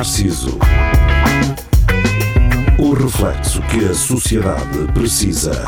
[0.00, 0.58] Narciso.
[2.78, 5.62] O reflexo que a sociedade precisa.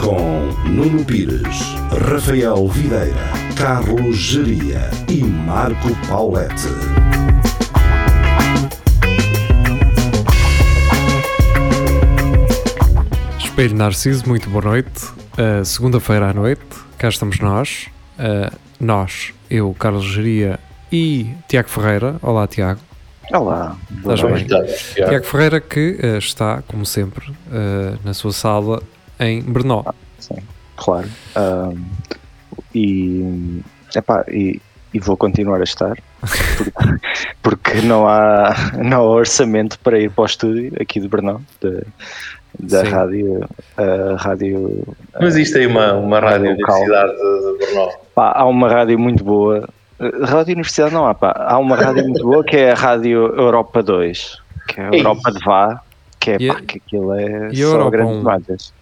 [0.00, 1.74] Com Nuno Pires,
[2.08, 3.16] Rafael Videira,
[3.56, 6.68] Carlos Geria e Marco Paulette.
[13.40, 15.04] Espelho Narciso, muito boa noite.
[15.32, 16.62] Uh, Segunda-feira à noite,
[16.96, 17.88] cá estamos nós.
[18.16, 20.60] Uh, nós, eu, Carlos Geria
[20.90, 22.16] e Tiago Ferreira.
[22.22, 22.80] Olá, Tiago.
[23.32, 24.46] Olá, Estás bem?
[24.94, 28.82] Tiago Ferreira que uh, está, como sempre, uh, na sua sala
[29.20, 29.82] em Brno.
[29.86, 30.36] Ah, sim,
[30.76, 31.08] claro.
[31.36, 31.84] Um,
[32.74, 33.62] e,
[33.94, 34.60] epá, e,
[34.94, 35.96] e vou continuar a estar
[36.56, 37.00] porque,
[37.42, 41.82] porque não, há, não há orçamento para ir para o estúdio aqui de Brno, de,
[42.58, 42.90] da Sim.
[42.90, 46.76] rádio, a rádio Não existe aí uma, uma rádio local.
[46.76, 47.92] universidade de, de Brno.
[48.14, 49.68] Pá, há uma rádio muito boa.
[50.00, 51.34] Rádio Universidade não há, pá.
[51.36, 55.00] Há uma rádio muito boa que é a Rádio Europa 2, que é a Ei.
[55.00, 55.80] Europa de Vá,
[56.20, 58.22] que é E a- pá, que aquilo é e a só Europa grandes 1?
[58.22, 58.72] marcas.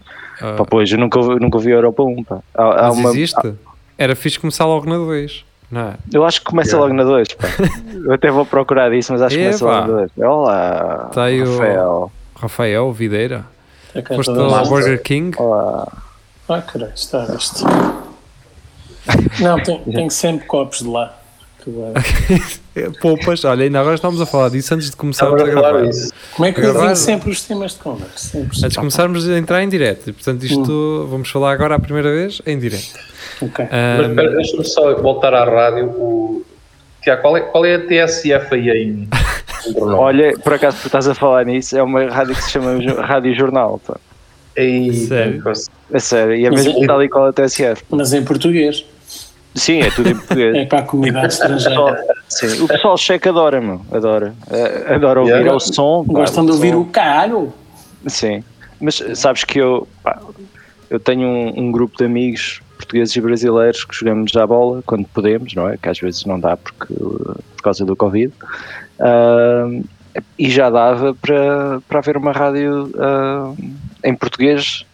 [0.42, 2.39] Uh, Pá, pois, eu nunca, nunca ouvi a Europa 1, pá.
[2.55, 3.55] Há, há uma, existe?
[3.97, 5.94] Era fixe começar logo na 2, não é?
[6.12, 7.48] eu acho que começa logo na 2, pá.
[8.05, 10.11] Eu até vou procurar isso, mas acho que começa logo na 2.
[10.19, 12.12] Olá, Tá aí o- Rafael.
[12.39, 13.44] Rafael Videira.
[13.94, 15.34] É Foste a ao gente- Burger King?
[15.41, 15.89] Olá.
[16.48, 17.64] Ah, caralho, está isto.
[19.41, 21.19] Não, tem, tem sempre copos de lá.
[21.67, 22.91] Vai.
[23.01, 25.85] Poupas, olha, ainda agora estamos a falar disso antes de começarmos a gravar.
[25.85, 26.12] isso.
[26.37, 28.39] Como é que eu Gravar- digo sempre os temas de conversa?
[28.39, 30.09] Antes de começarmos a entrar em direto.
[30.11, 32.95] E, portanto, isto vamos falar agora a primeira vez em direto.
[33.43, 33.65] Ok.
[33.69, 33.73] Mas
[34.07, 35.87] Ahm, espera, deixa-me só voltar à rádio.
[35.87, 36.45] O...
[37.03, 39.09] Tiago, qual é, qual é a TSF aí em,
[39.75, 39.97] Brno?
[39.97, 43.34] Olha, por acaso tu estás a falar nisso, é uma rádio que se chama Rádio
[43.34, 43.97] Jornal, pá.
[44.55, 45.43] Ei, Sério?
[45.93, 47.83] É sério, e é mesmo é- tal e qual a TSF.
[47.91, 48.84] Mas em português.
[49.56, 50.55] Sim, é tudo em português.
[50.56, 52.05] É para a comunidade estrangeira.
[52.28, 53.81] Sim, o pessoal checa adora, meu.
[53.91, 54.34] Adora.
[54.50, 55.55] Eh, Adora ouvir Yeah.
[55.55, 56.05] o som.
[56.06, 56.81] Gostam de o ouvir som.
[56.81, 57.53] o caralho.
[58.06, 58.44] Sim.
[58.81, 60.21] Mas sabes que eu, pá,
[60.91, 64.83] eu tenho um, um grupo de amigos portugueses e brasileiros que jogamos já a bola
[64.84, 65.77] quando podemos, não é?
[65.78, 68.33] Que às vezes não dá porque, por causa do Covid.
[69.00, 69.69] Ah,
[70.38, 73.53] e já dava para, para haver uma rádio ah,
[74.05, 74.84] em português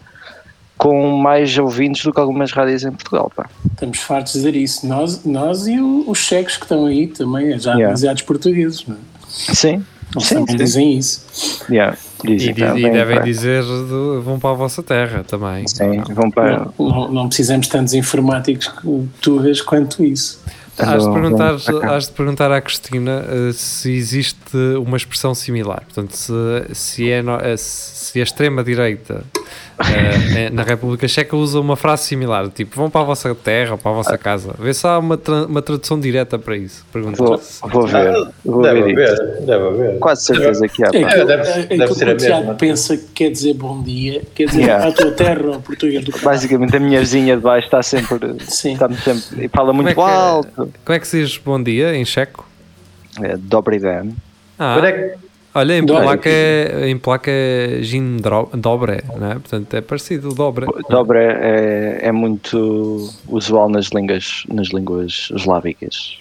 [0.82, 3.48] com mais ouvintes do que algumas rádios em Portugal, pá.
[3.72, 4.87] Estamos fartos de dizer isso.
[4.87, 7.87] Nós, nós e o- os cheques que estão aí também, já Yeah.
[7.87, 8.84] demasiados portugueses.
[8.87, 9.54] Não, é?
[9.54, 9.84] Sim.
[10.15, 10.56] Eles Sim, sim.
[10.56, 11.65] dizem isso.
[11.70, 11.97] Yeah.
[12.25, 13.22] e, Dizem diz- e também, devem pá.
[13.22, 15.66] dizer de- vão para a vossa terra também.
[15.69, 16.70] Sim, vão para.
[16.78, 20.41] Não, não, não precisamos tantos informáticos que tugas quanto isso.
[20.78, 25.34] Has de, Andam- perguntar, para has de perguntar à Cristina eh, se existe uma expressão
[25.34, 25.82] similar.
[25.84, 26.32] Portanto, se,
[26.72, 29.25] se, é no- eh, se a extrema-direita
[29.78, 33.78] eh, na República Checa usa uma frase similar, tipo vão para a vossa terra ou
[33.78, 34.55] para a vossa casa.
[34.59, 36.84] Vê se há uma, tra- uma tradução direta para isso.
[36.93, 37.17] Pergunta.
[37.23, 37.41] Vou,
[37.71, 38.12] vou ver.
[38.45, 39.99] Vou Deve ver haver, deve haver.
[39.99, 40.89] Quase certeza que há.
[40.89, 42.55] É deve- é deve aquilo ser que a o Tiago mesma.
[42.55, 44.89] pensa que quer dizer bom dia, quer dizer Yeah.
[44.89, 46.12] à tua terra ou português do.
[46.23, 48.37] Basicamente a minha vizinha de baixo está sempre.
[48.49, 48.75] Sim.
[48.75, 50.73] Está sempre e fala Como muito é, que, alto.
[50.84, 52.47] como é que se diz bom dia em checo?
[53.23, 54.09] É, Dobry dan.
[54.59, 56.03] Ah, Quando é que- olha, em Dobre.
[56.05, 58.17] placa, é, em placa é Gin
[58.55, 59.35] Dobre, não é?
[59.35, 60.67] Portanto, é parecido, o Dobre.
[60.89, 66.19] Dobre é, é muito usual nas línguas, nas línguas eslávicas.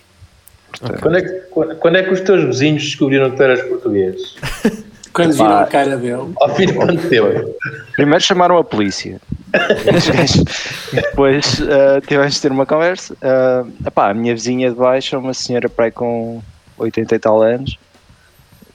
[1.02, 4.36] Quando é, que, quando, quando é que os teus vizinhos descobriram que tu eras português?
[5.14, 7.54] Quando viram a cara dele, Ao fim de quanto tempo?
[7.96, 9.20] Primeiro chamaram a polícia.
[10.94, 13.14] depois uh, tivemos de ter uma conversa.
[13.16, 16.42] Uh, epá, a minha vizinha de baixo é uma senhora para aí com
[16.78, 17.78] 80 e tal anos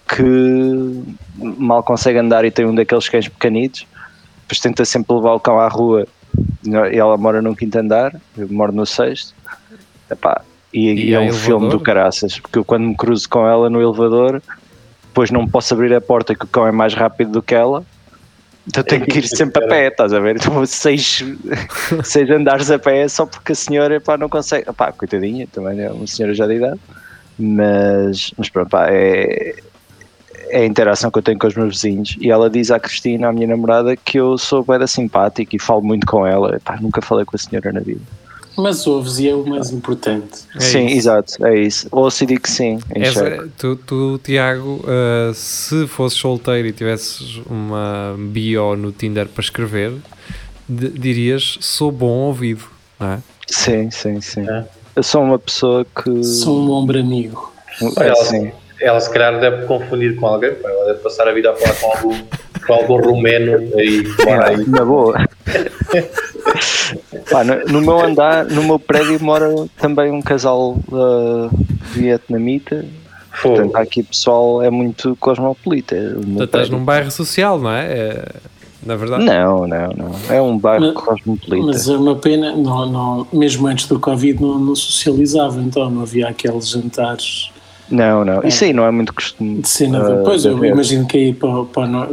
[0.08, 1.02] que
[1.38, 3.86] mal consegue andar e tem um daqueles cães pequenitos.
[4.42, 6.06] Depois tenta sempre levar o cão à rua.
[6.64, 9.34] E ela mora num quinto andar, eu moro no sexto.
[10.10, 11.44] Epá, e, E é um elevador?
[11.44, 14.42] filme do caraças, porque eu quando me cruzo com ela no elevador,
[15.04, 17.84] depois não posso abrir a porta que o cão é mais rápido do que ela.
[18.68, 20.36] Então tenho que ir sempre a pé, estás a ver?
[20.36, 21.24] Então seis,
[22.04, 24.70] seis andares a pé só porque a senhora pá, não consegue.
[24.72, 26.80] Pá, coitadinha, também é uma senhora já de idade.
[27.38, 29.56] Mas, mas pronto, pá, é,
[30.48, 32.16] é a interação que eu tenho com os meus vizinhos.
[32.20, 35.82] E ela diz à Cristina, a minha namorada, que eu sou bem simpático e falo
[35.82, 36.58] muito com ela.
[36.64, 38.00] Pá, nunca falei com a senhora na vida.
[38.56, 40.44] mas ouves e é o mais importante.
[40.54, 40.96] É sim, isso.
[40.96, 41.88] exato, é isso.
[41.92, 42.78] Ouço e digo que sim.
[42.94, 43.50] Em Essa- cheque.
[43.58, 49.92] tu, tu, Tiago, uh, se fosses solteiro e tivesses uma bio no Tinder para escrever,
[50.68, 52.64] dirias sou bom ouvido,
[52.98, 53.18] não é?
[53.46, 54.48] Sim, sim, sim.
[54.48, 54.64] É.
[54.96, 56.24] Eu sou uma pessoa que.
[56.24, 57.52] Sou um ombro amigo.
[57.98, 58.50] É, sim.
[58.80, 61.74] Ela se calhar deve confundir com alguém, pá, ela deve passar a vida a falar
[61.76, 62.22] com algum,
[62.66, 64.66] com algum romeno aí, mora aí.
[64.66, 65.14] Na boa.
[67.30, 71.50] Pá, no, no meu andar, no meu prédio mora também um casal uh,
[71.92, 72.84] vietnamita.
[73.42, 75.96] Portanto, aqui o pessoal é muito cosmopolita.
[75.96, 76.78] Tu estás prédio.
[76.78, 77.84] num bairro social, não é?
[77.92, 78.24] É,
[78.84, 79.24] na verdade.
[79.24, 80.12] Não, não, não.
[80.30, 81.66] É um bairro Mas- cosmopolita.
[81.66, 86.02] Mas é uma pena, não, não, mesmo antes do Covid não, não socializava, então não
[86.02, 87.50] havia aqueles jantares
[87.90, 88.42] Não, não.
[88.42, 89.60] Isso aí não é muito costume.
[89.60, 89.98] de cena.
[89.98, 90.72] ah, pois de eu haver.
[90.72, 92.08] imagino que aí para, para,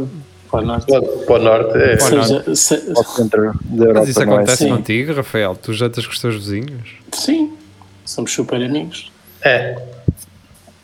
[0.52, 0.86] para o norte
[1.26, 1.98] Para o norte é.
[1.98, 4.00] Para o seja, se- Ao centro da Europa.
[4.02, 4.76] Mas isso não é acontece assim.
[4.76, 5.56] contigo, Rafael?
[5.62, 6.90] Tu jantas com os teus vizinhos?
[7.12, 7.54] sim,
[8.06, 9.12] somos super amigos.
[9.42, 9.76] É.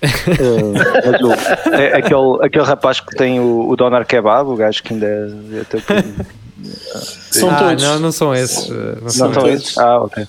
[0.01, 4.81] Eh, mas o- é aquele, aquele rapaz que tem o, o Donar Kebab, o gajo
[4.81, 6.15] que ainda é teu primo.
[7.31, 7.83] São ah, todos.
[7.83, 8.69] não, não são esses.
[8.69, 9.77] eh, Não são Não são esses?
[9.77, 10.27] Ah, ok.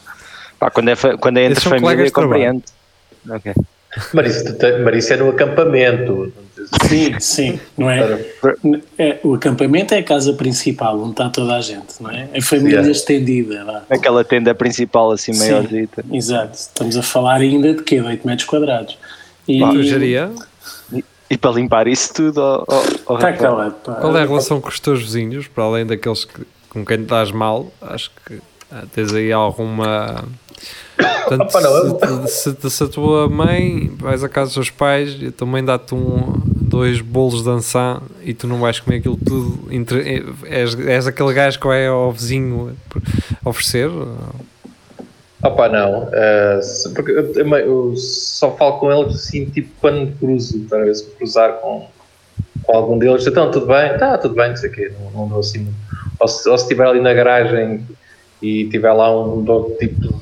[0.58, 2.62] Pá, quando, é, quando é entre família, compreendo.
[3.28, 3.52] Ok.
[4.96, 6.32] Isso é no acampamento.
[6.88, 8.24] Sim, sim, não é?
[8.98, 9.18] é?
[9.24, 12.28] O acampamento é a casa principal, onde está toda a gente, não é?
[12.36, 12.90] A família Yeah.
[12.90, 13.64] estendida.
[13.64, 13.82] Lá.
[13.90, 15.50] Aquela tenda principal assim Sim.
[15.50, 16.04] maiorzita.
[16.12, 17.96] Exato, estamos a falar ainda de quê?
[18.00, 18.96] De 8 metros quadrados.
[19.48, 20.30] E geria?
[21.28, 23.74] E para limpar isso tudo, está Rafael, calado.
[23.84, 23.94] pá.
[23.94, 27.30] Qual é a relação com os teus vizinhos, para além daqueles que, com quem estás
[27.30, 27.72] mal?
[27.80, 28.40] Acho que
[28.70, 30.24] ah, tens aí alguma.
[31.02, 35.26] Portanto, Opa, se, se- se a tua mãe vais à casa dos seus pais e
[35.26, 39.16] a tua mãe dá-te um, dois bolos de ançã e tu não vais comer aquilo
[39.16, 42.76] tudo, entre, és, és aquele gajo que vai ao vizinho
[43.44, 43.88] oferecer?
[45.42, 46.08] Opa, não.
[46.62, 50.60] se- porque eu, eu- eu só falo com eles assim, tipo, quando me cruzo.
[50.68, 51.86] Para ver se cruzar com,
[52.64, 53.26] com algum deles.
[53.26, 53.96] Então, tudo bem?
[53.98, 54.92] Tá, tudo bem, não sei o quê.
[55.00, 55.66] Não, não dou assim.
[56.18, 57.86] Ou se, ou se estiver ali na garagem
[58.42, 60.20] e tiver lá um dou tipo.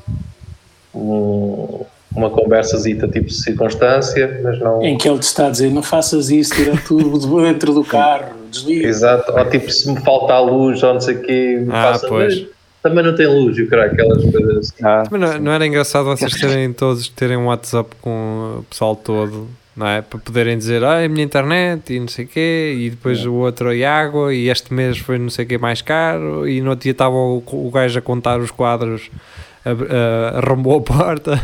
[0.94, 4.82] Um, uma conversazita tipo circunstância, mas não.
[4.82, 7.84] Em que ele te está a dizer, não faças isso, tira tudo de dentro do
[7.84, 8.86] carro, desliga.
[8.88, 9.30] Exato.
[9.32, 12.08] Ou tipo, se me falta a luz ou não sei o quê, me Ah, faça,
[12.08, 12.34] pois.
[12.40, 12.48] "Mas
[12.82, 14.84] Também não tem luz, e o caralho, aquelas coisas assim.
[14.84, 18.94] Ah, Mas não, não era engraçado vocês terem todos terem um WhatsApp com o pessoal
[18.96, 20.00] todo, não é?
[20.00, 23.34] Para poderem dizer, ah, a minha internet e não sei o quê, e depois o
[23.34, 26.70] outro e água, e este mês foi não sei o quê mais caro, e no
[26.70, 29.10] outro dia estava o, o gajo a contar os quadros,
[30.36, 31.42] arrombou a porta.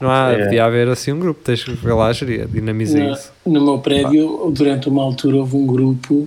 [0.00, 0.44] Não há, É.
[0.44, 3.30] podia haver assim um grupo, tens que ver lá, geria, dinamiza Na- isso.
[3.46, 6.26] no meu prédio, durante uma altura, houve um grupo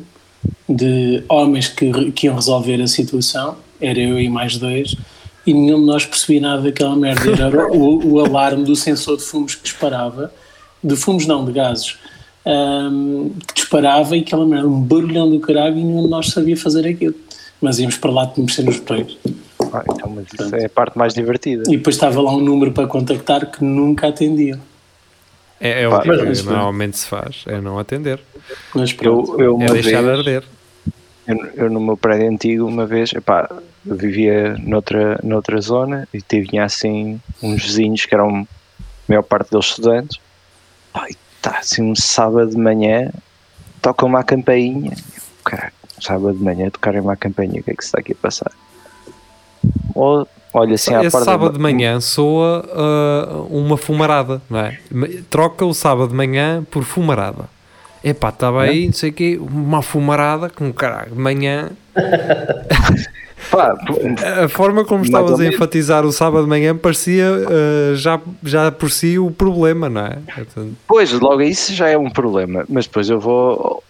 [0.70, 4.96] de homens que, que iam resolver a situação, era eu e mais dois,
[5.46, 7.32] e nenhum de nós percebia nada daquela merda.
[7.32, 10.32] Era o, o alarme do sensor de fumos que disparava,
[10.84, 11.98] de fumos não, de gases,
[12.46, 16.56] ahm, que disparava e aquela merda, um barulhão do caralho, e nenhum de nós sabia
[16.56, 17.16] fazer aquilo.
[17.60, 19.18] Mas íamos para lá de mexer nos botões.
[19.74, 21.64] Ah, então, mas isso é a parte mais divertida.
[21.68, 24.60] E depois estava lá um número para contactar que nunca atendiam.
[25.60, 28.20] É, é o tipo que normalmente se faz, é não atender,
[28.76, 29.34] Mas pronto.
[29.34, 30.44] Eu, eu, é uma deixar de vez, arder.
[31.26, 33.50] eu, eu no meu prédio antigo, uma vez, epá,
[33.86, 38.46] eu vivia noutra, noutra zona e tinha assim uns vizinhos que eram, a
[39.08, 40.20] maior parte deles estudantes.
[40.92, 43.10] Pá, e tá assim um sábado de manhã,
[43.82, 44.96] tocam-me a campainha.
[45.44, 48.16] Caralho, sábado de manhã tocarem-me a campainha, o que é que se está aqui a
[48.16, 48.52] passar?
[49.96, 54.78] Ou olha assim Esse sábado de manhã soa ah, uma fumarada, não é?
[55.30, 57.46] Troca o sábado de manhã por fumarada.
[58.04, 61.72] Epá, estava aí, não sei o quê, uma fumarada com caralho, de manhã.
[64.44, 68.90] A forma como estavas a enfatizar o sábado de manhã parecia ah, já, já por
[68.90, 70.18] si o problema, não é?
[70.34, 72.66] Portanto, Pois, logo isso já é um problema.
[72.70, 73.84] Mas depois eu vou,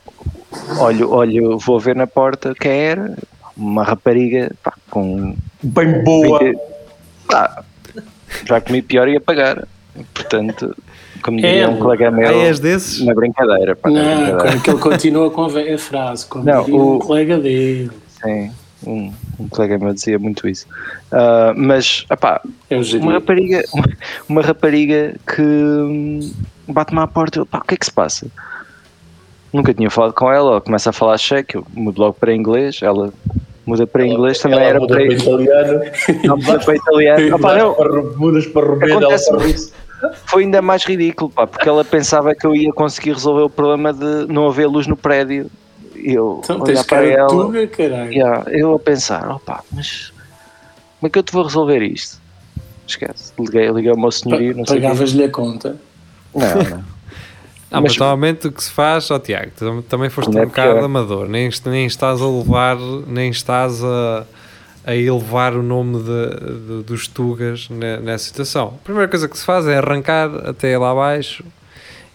[0.80, 3.16] olho, olho, vou ver na porta quem era,
[3.64, 5.36] uma rapariga pá, com.
[5.62, 6.40] Bem boa!
[7.28, 7.64] Pá,
[8.46, 9.66] já comi pior e ia pagar.
[10.14, 10.76] Portanto,
[11.22, 13.04] como É, diria um colega meu, ah, és desses?
[13.06, 13.76] na brincadeira.
[13.76, 14.50] Pá, na Não, brincadeira.
[14.52, 17.92] como que ele continua com a frase, como Não, diria um o- colega dele.
[18.22, 18.52] Sim,
[18.86, 20.66] um, um colega meu dizia muito isso.
[21.12, 23.86] Ah, mas, opá, Eu uma rapariga, uma,
[24.28, 26.32] uma rapariga que hum,
[26.68, 28.28] bate-me à porta, eu, pá, o que é que se passa?
[29.54, 32.80] Nunca tinha falado com ela, ela começa a falar cheque, eu mudo logo para inglês,
[32.82, 33.14] ela
[33.66, 35.82] muda para inglês, também Ela era muda para, para italiano,
[36.24, 37.36] não, muda para italiano.
[37.36, 39.00] Opá, não, para- mudas para romeno,
[40.26, 43.94] foi ainda mais ridículo, pá, porque ela pensava que eu ia conseguir resolver o problema
[43.94, 45.50] de não haver luz no prédio.
[45.96, 47.70] E eu Então olhar tens para ela, tuga.
[48.12, 50.12] Yeah, eu a pensar, opá, mas
[51.00, 52.22] como é que eu te vou resolver isto?
[52.86, 54.66] Esquece, liguei, liguei ao meu senhorio.
[54.66, 55.78] Pagavas-lhe a conta.
[56.36, 56.93] Não, não.
[57.76, 60.46] Ah, mas, Mas- normalmente o que se faz, ó Tiago, tu também foste é um
[60.46, 60.84] bocado pior.
[60.86, 62.78] amador, nem, nem estás a levar,
[63.08, 64.26] nem estás a,
[64.86, 68.76] a elevar o nome de, de- dos Tugas ne- nessa situação.
[68.82, 71.44] A primeira coisa que se faz é arrancar até lá abaixo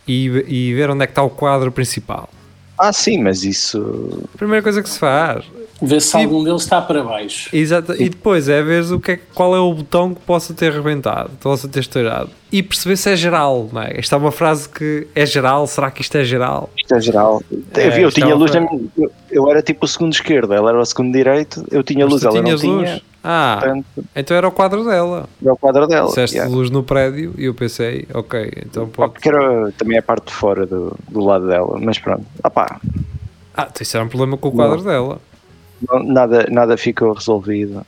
[0.07, 2.29] e, e ver onde é que está o quadro principal.
[2.79, 4.29] Ah, sim, mas isso.
[4.33, 5.45] A primeira coisa que se faz
[5.80, 7.49] Ver se Tipo- algum deles está para baixo.
[7.54, 7.92] Exato.
[8.02, 11.28] E depois é ver o que é, qual é o botão que possa ter arrebentado,
[11.30, 12.30] que possa ter estourado.
[12.50, 13.92] E perceber se é geral, não é?
[13.99, 16.68] Esta é uma frase que é geral, será que isto é geral?
[16.76, 17.42] Isto é geral.
[17.75, 20.52] É, eu, eu é tinha luz, na minha- eu, eu era tipo o segundo esquerdo,
[20.52, 22.73] ela era o segundo direito, eu tinha Mas luz, ela não tinhas tinha.
[22.73, 23.02] luz?
[23.23, 25.28] Ah, Portanto, então era o quadro dela.
[25.42, 26.08] era o quadro dela.
[26.08, 26.52] Disseste yeah.
[26.52, 29.12] luz no prédio e eu pensei, ok, então pode.
[29.12, 32.25] Porque era também a parte de fora do, do lado dela, mas pronto.
[32.42, 32.80] Ah pá,
[33.56, 35.20] Ah, então isso era um problema com o quadro dela.
[35.87, 37.85] Não- nada, nada ficou resolvido.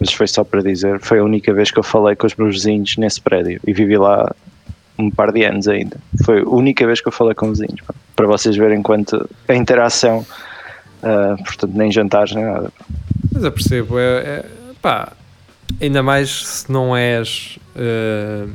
[0.00, 2.56] Mas foi só para dizer, foi a única vez que eu falei com os meus
[2.56, 4.34] vizinhos nesse prédio e vivi lá
[4.98, 5.96] um par de anos ainda.
[6.24, 7.80] Foi a única vez que eu falei com vizinhos,
[8.14, 10.24] para vocês verem quanto a interação,
[11.02, 12.70] ah, portanto, nem jantares, nem nada.
[13.32, 14.44] Mas eu percebo, é, é-
[14.82, 15.12] pá,
[15.80, 18.46] ainda mais se não és, eh,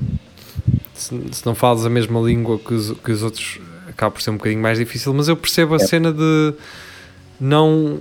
[0.94, 4.30] se, se não falas a mesma língua que os, que os outros, acaba por ser
[4.30, 5.80] um bocadinho mais difícil, mas eu percebo a É.
[5.80, 6.54] cena de
[7.40, 8.00] não.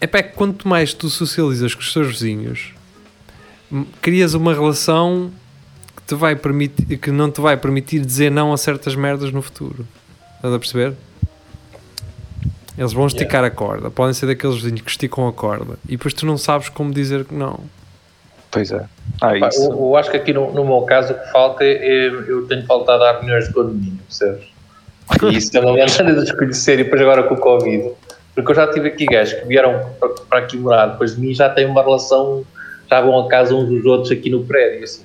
[0.00, 2.72] É pá, que quanto mais tu socializas com os teus vizinhos,
[4.02, 5.30] crias uma relação
[5.96, 9.40] que, te vai permitir, que não te vai permitir dizer não a certas merdas no
[9.40, 9.86] futuro.
[10.36, 10.94] Estás a perceber?
[12.76, 13.90] Eles vão esticar a corda.
[13.90, 17.24] Podem ser daqueles vizinhos que esticam a corda e depois tu não sabes como dizer
[17.24, 17.60] que não.
[18.50, 18.84] Pois é.
[19.20, 19.64] Ah, Pá, isso.
[19.64, 22.64] eu, eu acho que aqui no, no meu caso o que falta é, eu tenho
[22.66, 24.52] faltado a reuniões de condomínio, percebes?
[25.30, 27.92] E isso também me anda a desconhecer e depois agora com o Covid.
[28.34, 29.80] Porque eu já tive aqui gajos que vieram
[30.28, 32.44] para, aqui morar depois de mim já têm uma relação,
[32.90, 34.80] já vão a casa uns dos outros aqui no prédio.
[34.80, 35.04] E assim,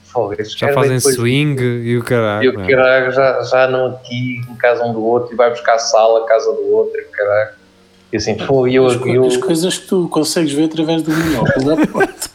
[0.58, 2.50] Já fazem depois- swing e o E caralho.
[2.50, 2.68] o não é?
[2.70, 6.24] caralho já, já não aqui em casa um do outro e vai buscar a sala,
[6.24, 7.59] a casa do outro, e o caralho.
[8.12, 11.12] E assim, pô, e eu, As, eu, as coisas que tu consegues ver através do
[11.12, 12.30] monóculo da porta.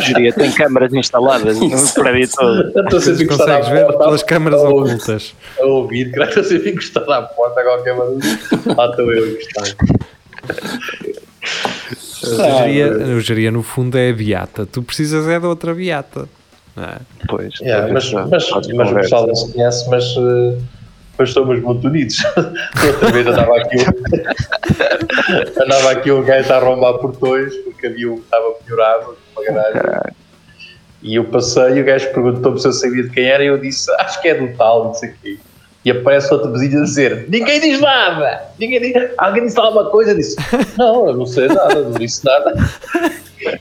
[0.00, 2.72] Geria tem câmaras instaladas no prédio todo.
[2.74, 5.34] eu estou sempre encostado à Consegues ver porta, pelas câmaras ocultas.
[5.58, 8.20] a ouvir, que estou sempre encostado à porta a qualquer barulho.
[8.76, 9.76] Lá estou eu encostado.
[12.22, 14.66] O geria, o geria, no fundo é a beata.
[14.66, 16.28] Tu precisas é da outra beata.
[16.74, 16.96] não é?
[17.28, 20.58] Pois, Yeah, mas, mas, mas o pessoal não se conhece, mas uh,
[21.16, 22.22] depois somos muito unidos.
[22.86, 28.16] Outra vez andava aqui, um- andava aqui um gajo a arrombar portões porque havia um
[28.16, 30.12] que estava penhorado numa garagem.
[31.02, 33.56] E eu passei e o gajo perguntou-me se eu sabia de quem era e eu
[33.58, 35.38] disse, acho que é do tal, não sei o quê.
[35.84, 38.42] E aparece outro vizinho a dizer, ninguém diz nada!
[38.58, 39.10] Ninguém diz...
[39.16, 40.10] Alguém disse alguma coisa?
[40.10, 40.36] Eu disse,
[40.76, 42.54] não, eu não sei nada, não disse nada.
[43.40, 43.58] É,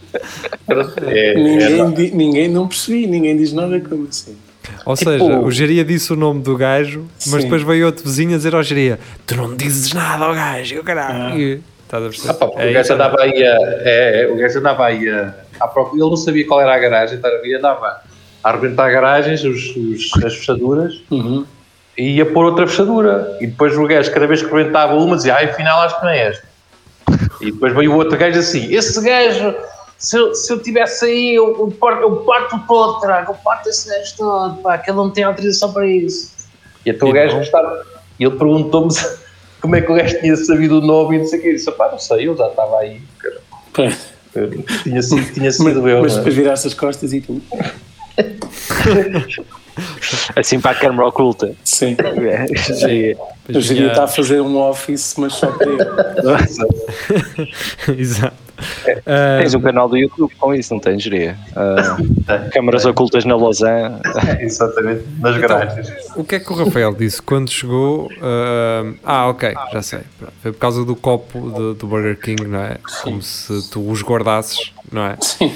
[1.06, 4.36] é, ninguém, di- ninguém não percebi, ninguém diz nada como assim.
[4.86, 7.42] Ou Tipo- seja, o geria disse o nome do gajo, mas Sim.
[7.42, 10.80] depois veio outro vizinho a dizer ao geria: Tu não dizes nada ao gajo, e
[10.80, 11.34] o caralho.
[11.34, 11.36] Ah.
[11.38, 12.30] E- Estás a perceber?
[12.32, 15.34] Ah, pá, É o gajo andava aí a, é, é, o gajo andava aí a,
[15.60, 18.02] à procura, ele não sabia qual era a garagem, estava a andava
[18.44, 21.46] a arrebentar garagens, os, os- as fechaduras, Uhum.
[21.98, 23.38] e ia pôr outra fechadura.
[23.40, 26.12] E depois o gajo, cada vez que rebentava uma, dizia, ah, afinal acho que não
[26.12, 26.44] é esta.
[27.42, 29.54] E depois veio o outro gajo assim, esse gajo,
[29.98, 33.70] se eu, se eu tivesse aí, eu, eu, parto, eu parto todo, trago, eu parto
[33.70, 36.34] esse gajo todo, pá, que ele não tem autorização para isso.
[36.86, 37.40] E então o gajo não?
[37.40, 37.86] gostava,
[38.20, 38.94] e ele perguntou-me
[39.62, 41.48] como é que o gajo tinha sabido o nome e não sei o que.
[41.50, 43.42] Eu disse, pá, não sei, eu já estava aí, cara.
[44.84, 46.02] Tinha sido, tinha sido Mas, eu.
[46.02, 46.18] mas é?
[46.18, 47.42] depois viraste as costas e tu.
[50.36, 51.56] Assim para a câmara oculta.
[51.64, 51.96] Sim.
[52.06, 53.18] É, geria.
[53.48, 55.78] Eu já está a fazer um office, mas só para ele.
[58.00, 58.45] Exato.
[59.06, 61.36] Ah, Tens um canal do YouTube com isso, não tens, geria?
[62.28, 64.00] Ah, câmaras ocultas na Lausanne.
[64.42, 65.90] Exatamente, nas Então, garagens.
[66.16, 68.10] o que é que o Rafael disse quando chegou?
[68.22, 70.00] ah, ah, ok, já sei.
[70.42, 72.78] Foi por causa do copo do, do Burger King, não é?
[73.04, 75.18] Como se tu os guardasses, não é?
[75.22, 75.54] Sim.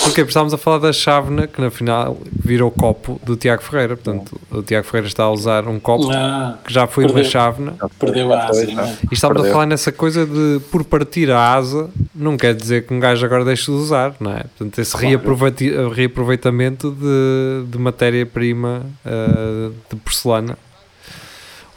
[0.00, 3.94] Porque estávamos a falar da chávena que na final vira o copo do Tiago Ferreira.
[3.96, 7.30] Portanto, o Tiago Ferreira está a usar um copo Ah, que já foi uma perdeu.
[7.30, 7.74] chávena.
[7.98, 8.96] perdeu a asa, não é?
[9.10, 9.52] E estávamos a Perdeu.
[9.52, 13.44] falar nessa coisa de por partir a asa, não quer dizer que um gajo agora
[13.44, 14.44] deixe de usar, não é?
[14.56, 20.56] Portanto, esse reaproveiti- reaproveitamento de, de matéria-prima ah, de porcelana.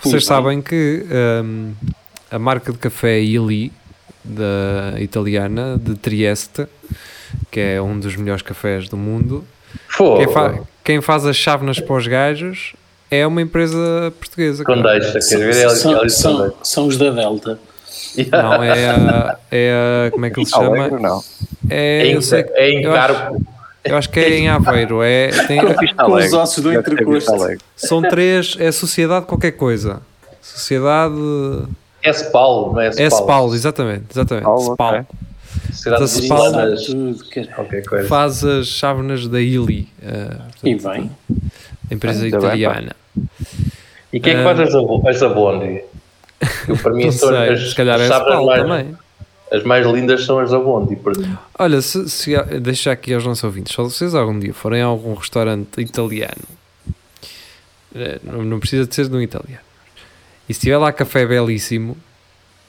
[0.01, 0.27] Vocês Sim.
[0.29, 1.71] sabem que ahm,
[2.31, 3.73] a marca de café Ili,
[4.23, 6.65] da italiana, de Trieste,
[7.51, 9.43] que é um dos melhores cafés do mundo,
[10.17, 12.73] quem, fa- quem faz as chávenas para os gajos
[13.11, 14.63] é uma empresa portuguesa.
[14.65, 15.55] Ver?
[15.55, 17.59] Ele, São, são, são os da Delta.
[18.31, 20.87] Não, é a, é a- Como é que ele se chama?
[20.89, 21.21] Não.
[21.69, 23.41] É, É em, eu, sei, é em eu acho- carpo.
[23.83, 25.01] eu acho que é em Aveiro.
[25.03, 25.59] É, tem-
[25.95, 27.31] Com os ossos do entrecosto.
[27.75, 28.55] São três.
[28.59, 30.01] É Sociedade qualquer coisa.
[30.41, 31.15] Sociedade.
[32.03, 33.05] É Spal, não é Spal?
[33.05, 34.03] É Spal, exatamente.
[34.11, 34.43] exatamente.
[34.45, 34.93] Spal, Spal.
[34.93, 35.05] ok.
[35.83, 36.05] Cara.
[37.55, 38.07] Qualquer coisa.
[38.07, 39.87] Faz as chávenas da Ili.
[40.01, 41.11] eh, portanto, E bem.
[41.91, 42.95] empresa Muito bem, italiana.
[44.11, 45.81] E quem é que faz as, abo- as da Bondi?
[46.67, 48.95] Eu, para mim, são sei, as, se calhar é as chávenas mais, também.
[49.51, 51.37] As mais lindas são as da Bondi, por exemplo.
[51.57, 55.13] Olha, se, se, deixa aqui aos nossos ouvintes, se vocês algum dia forem a algum
[55.13, 56.43] restaurante italiano,
[57.95, 59.63] eh, não, não precisa de ser de um italiano,
[60.49, 61.95] e se tiver lá café belíssimo,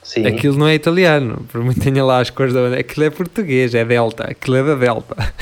[0.07, 0.25] Sim.
[0.25, 3.75] aquilo não é italiano, por muito tenha lá as cores da bandeira, aquilo é português,
[3.75, 5.15] é Delta, aquilo é da Delta.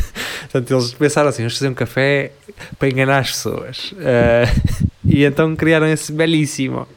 [0.52, 2.32] Portanto, eles pensaram assim: vamos fazer um café
[2.80, 3.94] para enganar as pessoas.
[4.00, 4.46] Eh,
[5.06, 6.88] e então criaram esse belíssimo.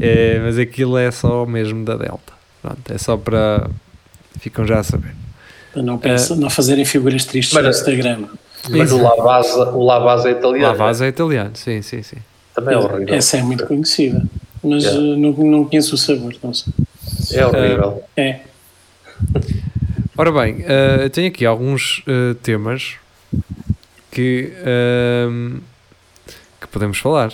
[0.00, 2.32] Eh, mas aquilo é só mesmo da Delta.
[2.60, 3.70] Pronto, é só para.
[4.40, 5.14] Ficam já a saber.
[5.72, 8.24] Para não, pensa, não fazerem figuras tristes Mas- no Instagram.
[8.70, 8.98] Mas Isso.
[8.98, 10.66] o Lavazza, o Lavazza é italiano.
[10.78, 12.18] Lavaz é italiano, sim, sim, sim.
[12.54, 13.14] Também é horrível.
[13.14, 14.22] Essa é muito conhecida.
[14.62, 15.00] Mas Yeah.
[15.00, 16.72] eh, não, não conheço o sabor, não sei.
[17.32, 18.02] É horrível.
[18.16, 18.40] É.
[20.16, 20.64] Ora bem,
[21.02, 22.94] eu tenho aqui alguns eh, temas
[24.10, 25.58] que, ehm,
[26.60, 27.32] que podemos falar.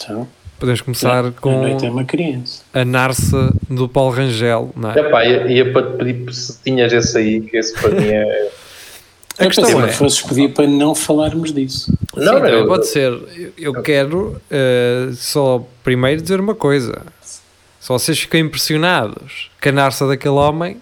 [0.00, 2.62] Então, Podemos começar com noite é uma criança.
[2.72, 4.98] a Narsa do Paulo Rangel, não é?
[5.00, 8.50] Epá, ia, ia para te pedir se tinhas esse aí, que esse para mim é.
[9.38, 11.92] A questão pensei é- que fosses pedir para não falarmos disso.
[12.16, 13.12] Não, Sim, também eu- pode ser.
[13.12, 17.02] Eu- Eu quero eh, só primeiro dizer uma coisa.
[17.80, 20.76] Se vocês ficam impressionados com a narça daquele homem,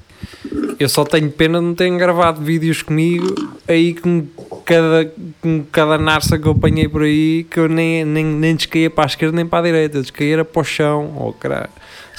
[0.78, 3.34] eu só tenho pena de não terem gravado vídeos comigo
[3.66, 4.24] aí com
[4.64, 8.88] cada, com cada narça que eu apanhei por aí que eu nem, nem, nem descaía
[8.90, 11.12] para a esquerda nem para a direita, eu descaía para o chão.
[11.18, 11.70] Oh, caralho.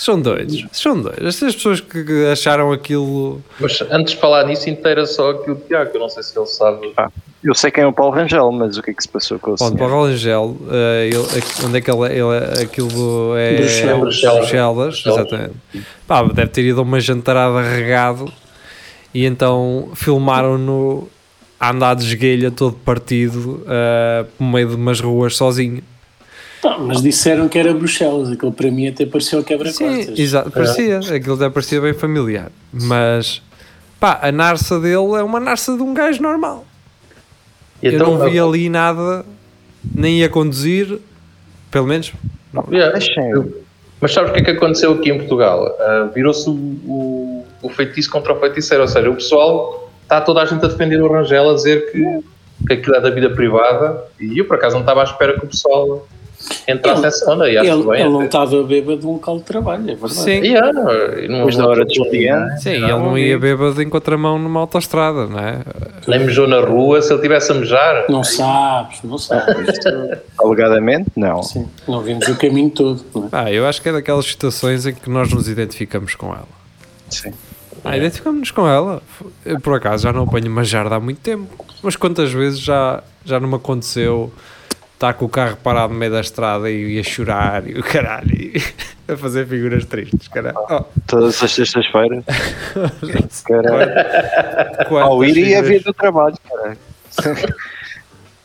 [0.03, 1.25] São doidos, são doidos.
[1.35, 3.41] Essas pessoas que acharam aquilo.
[3.59, 6.45] Mas antes de falar nisso, inteira só aqui o Tiago, eu não sei se ele
[6.45, 6.91] sabe.
[7.41, 9.51] Eu sei quem é o Paulo Rangel, mas o que é que se passou com
[9.51, 9.77] o Bom, senhor?
[9.77, 13.55] Paulo Rangel, eh, ele- onde é que ele, ele aquilo é
[13.97, 15.03] Bruxelas.
[15.05, 15.53] Exatamente.
[16.05, 18.31] Pá, deve ter ido a uma jantarada regado
[19.13, 21.07] e então filmaram-no
[21.59, 25.81] a andar de esguelha todo partido eh, por meio de umas ruas sozinho.
[26.63, 30.17] Não, mas disseram que era Bruxelas, aquilo para mim até pareceu Sim, quebra-costas.
[30.19, 33.41] exato, parecia, aquilo até parecia bem familiar, mas
[33.99, 36.65] pá, a narça dele é uma narça de um gajo normal.
[37.81, 39.25] E Eu então, não vi ali nada,
[39.93, 40.99] nem ia conduzir,
[41.69, 42.13] pelo menos.
[42.53, 42.65] não.
[42.71, 42.97] Yeah.
[43.99, 45.65] Mas sabes o que é que aconteceu aqui em Portugal?
[45.79, 50.41] Ah, Virou-se o, o, o feitiço contra o feiticeiro, ou seja, o pessoal está toda
[50.41, 52.19] a gente a defender o Rangel, a dizer que,
[52.67, 55.45] que aquilo é da vida privada, e eu por acaso não estava à espera que
[55.45, 56.05] o pessoal
[56.67, 58.01] entrasse Ele- e acho Ele, bem.
[58.01, 60.13] ele não estava bêbado de um local de trabalho, é verdade.
[60.13, 60.41] Sim.
[60.41, 60.71] Yeah,
[61.21, 61.93] e não- da hora de.
[62.59, 65.59] Sim, ele não ia bêbado em contramão numa autostrada, não é?
[66.07, 68.05] Nem mijou na rua, se ele tivesse a mejar.
[68.09, 69.67] Não sabes, não sabes.
[70.39, 71.41] Alegadamente, não.
[71.43, 73.03] Sim, não vimos o caminho todo.
[73.13, 73.27] Não é?
[73.31, 76.47] Ah, eu acho que é daquelas situações em que nós nos identificamos com ela.
[77.09, 77.31] Sim.
[77.83, 79.01] Ah, identificamos-nos com ela.
[79.45, 81.47] Eu, por acaso, já não apanho uma jarda há muito tempo.
[81.81, 84.31] Mas quantas vezes já, já não me aconteceu
[85.03, 88.31] estar com o carro parado no meio da estrada e ia chorar e o caralho,
[88.33, 88.53] e
[89.11, 90.55] a fazer figuras tristes, caralho.
[90.57, 92.23] Oh, Todas as sextas-feiras.
[94.89, 96.77] Ao ir e a vir do trabalho, caralho.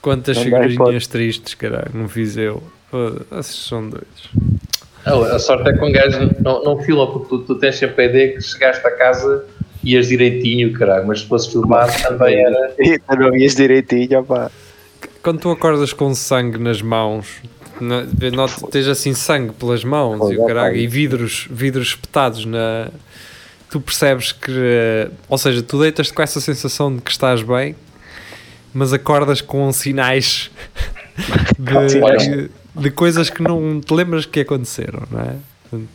[0.02, 1.08] Quantas Não dá figurinhas hipótese.
[1.08, 2.62] tristes, caralho, não fiz eu.
[3.38, 4.30] Esses são doidos.
[5.04, 8.08] A sorte é que um gajo não, não filma, porque tu, tu tens sempre a
[8.08, 9.44] ideia que chegaste a casa
[9.82, 12.74] e ias direitinho, caralho, mas se fosse filmado também era.
[12.78, 14.50] E não ias direitinho, opá.
[15.22, 17.26] Quando tu acordas com sangue nas mãos,
[17.80, 18.06] não
[18.70, 22.88] tens assim sangue pelas mãos e, caralho, e vidros, vidros espetados na.
[23.70, 24.50] Tu percebes que.
[24.50, 27.74] eh, Ou seja, tu deitas-te com essa sensação de que estás bem,
[28.72, 30.50] mas acordas com sinais
[31.58, 35.34] de, de coisas que não te lembras que aconteceram, não é?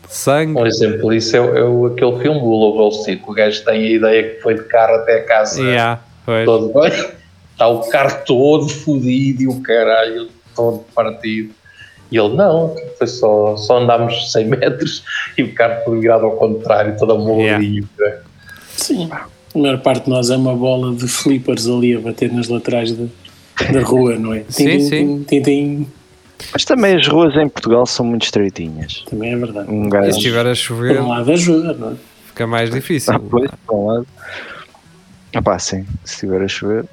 [0.08, 0.60] Sangue.
[0.60, 3.90] Um exemplo disso é, é aquele filme do Lobo Street, que o gajo tem a
[3.90, 6.02] ideia que foi de carro até a casa Yeah,
[6.46, 6.92] todo bem,
[7.54, 11.54] está o carro todo fodido e o caralho todo partido.
[12.12, 15.04] E ele, não, foi só, só andámos 100 metros
[15.38, 17.88] e o carro foi virado ao contrário, todo amoladinho.
[17.98, 18.20] caralho.
[18.76, 19.10] Sim.
[19.12, 22.92] A maior parte de nós é uma bola de flippers ali a bater nas laterais
[22.92, 23.06] da,
[23.72, 24.44] da rua, não é?
[24.50, 24.90] Sim, Tim, sim.
[24.90, 25.88] tim, tim, tim.
[26.52, 29.04] Mas também as ruas em Portugal são muito estreitinhas.
[29.10, 29.72] Também é verdade.
[29.72, 30.12] Um gajo.
[30.12, 31.96] se estiver a Por chover, um lado ajuda, não é?
[32.28, 33.14] fica mais difícil.
[33.14, 34.08] Ah, pois, por um lado.
[35.36, 36.86] Ah pá, sim, se estiver a chover.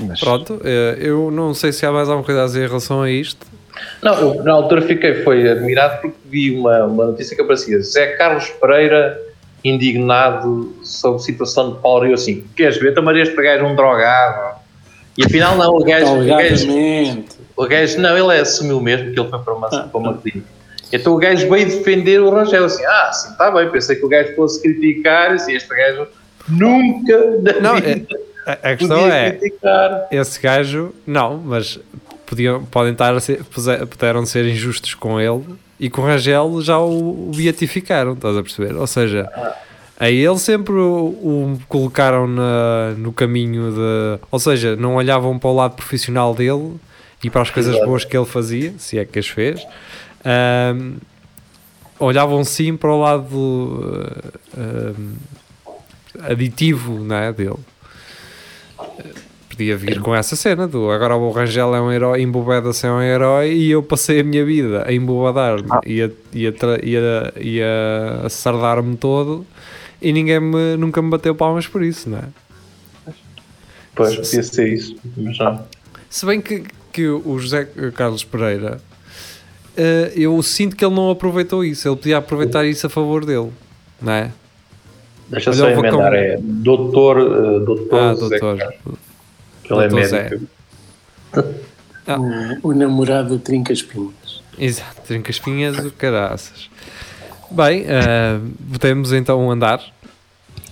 [0.00, 3.02] Mas Pronto, eh, eu não sei se há mais alguma coisa a dizer em relação
[3.02, 3.46] a isto.
[4.02, 8.16] Não, eu, na altura fiquei foi admirado porque vi uma, uma notícia que aparecia Zé
[8.16, 9.18] Carlos Pereira
[9.64, 13.74] indignado sobre a situação de Paulo Rio assim, queres ver, também este gajo é um
[13.76, 14.56] drogado.
[15.16, 16.68] E afinal não, o gajo, o gajo,
[17.56, 20.46] o gajo não, ele assumiu mesmo que ele foi para uma, Ah, para uma clínica.
[20.92, 24.08] Então o gajo veio defender o Rangel assim, ah, sim, está bem, pensei que o
[24.08, 26.06] gajo fosse criticar assim, este gajo
[26.48, 31.78] nunca na Não, vida é- a, a questão é, criticar esse gajo, não, mas
[32.24, 33.42] podiam, podem estar a ser,
[33.90, 35.44] puderam ser injustos com ele
[35.78, 38.74] e com o Rangel já o, o beatificaram, estás a perceber?
[38.76, 39.28] Ou seja,
[39.98, 44.20] a ele sempre o, o colocaram na, no caminho de.
[44.30, 46.74] Ou seja, não olhavam para o lado profissional dele
[47.24, 47.86] e para as coisas Exato.
[47.86, 49.66] boas que ele fazia, se é que as fez.
[50.24, 50.96] Ahm,
[51.98, 54.02] olhavam sim para o lado
[54.54, 55.14] ah, ahm,
[56.30, 57.58] aditivo não é, dele.
[59.48, 63.00] Podia vir com essa cena do agora o Rangel é um herói, embobeda-se é um
[63.00, 66.50] herói e eu passei a minha vida a embobadar-me e, a, e, a,
[66.82, 69.46] e, a, e a, a sardar-me todo
[70.00, 72.24] e ninguém me, nunca me bateu palmas por isso, não é?
[73.94, 75.64] Pois, podia ser isso, mas não.
[76.10, 78.78] Se bem que, que o José Carlos Pereira,
[79.76, 81.88] eh, eu sinto que ele não aproveitou isso.
[81.88, 83.50] Ele podia aproveitar isso a favor dele,
[84.00, 84.32] não é?
[85.28, 88.58] Deixa Olha, só emendar, com- é doutor, eh, doutor, Ah, Zé doutor.
[88.58, 88.98] Carlos,
[89.64, 90.22] que ele é Zé.
[90.22, 90.46] médico.
[92.08, 92.20] Ah.
[92.62, 94.40] O, o namorado Trinca Espinhas.
[94.56, 96.70] Exato, trinca espinhas, o caraças.
[97.50, 97.84] Bem,
[98.72, 99.82] podemos então andar.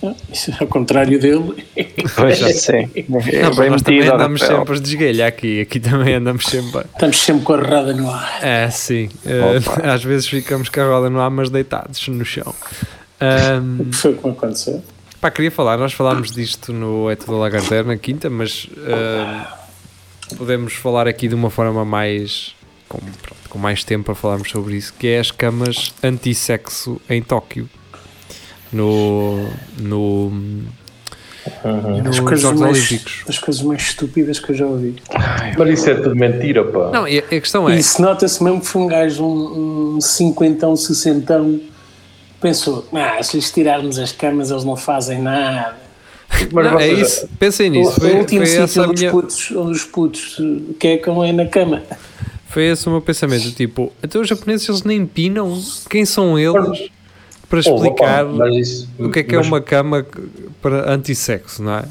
[0.01, 1.65] Ah, Isso é ao contrário dele.
[2.15, 2.89] Pois, sim.
[3.09, 5.59] Não, É mas bem nós também andamos sempre de esguelha aqui.
[5.59, 6.85] Aqui também andamos sempre.
[6.93, 8.39] Estamos sempre com a rodada no ar.
[8.41, 9.09] É, sim.
[9.25, 9.59] Eh,
[9.91, 12.55] às vezes ficamos com a roda no ar, mas deitados no chão.
[13.17, 14.83] Que foi que me aconteceu?
[15.21, 18.69] Pá, queria falar, nós falámos disto no Eto da Lagardeira na quinta, mas
[20.37, 22.55] podemos falar aqui de uma forma mais
[22.87, 27.21] com, pronto, com mais tempo para falarmos sobre isso, que é as camas anti-sexo em
[27.21, 27.69] Tóquio.
[28.71, 30.31] No, no,
[31.63, 32.09] Uhum.
[32.09, 34.95] As coisas, mais, as coisas mais estúpidas que eu já ouvi.
[35.55, 36.89] Mas isso é tudo mentira, pá.
[36.91, 40.01] Não, e a, a questão é, Isso nota-se mesmo que foi um gajo, um, um
[40.01, 41.59] cinquentão, sessentão,
[42.41, 45.75] pensou, ah, se lhes tirarmos as camas eles não fazem nada.
[46.51, 49.21] Mas não, é isso, pensem O, nisso, o foi, último foi, sítio onde, minha, os
[49.21, 50.37] putos, onde os putos
[50.79, 51.81] quecam é na cama.
[52.49, 55.57] foi esse o meu pensamento, tipo, até os japoneses eles nem pinam,
[55.89, 56.89] quem são eles
[57.47, 60.05] para Oh, explicar opa, mas isso- o que é que é mas- uma cama
[60.61, 61.83] para anti-sexo, não é?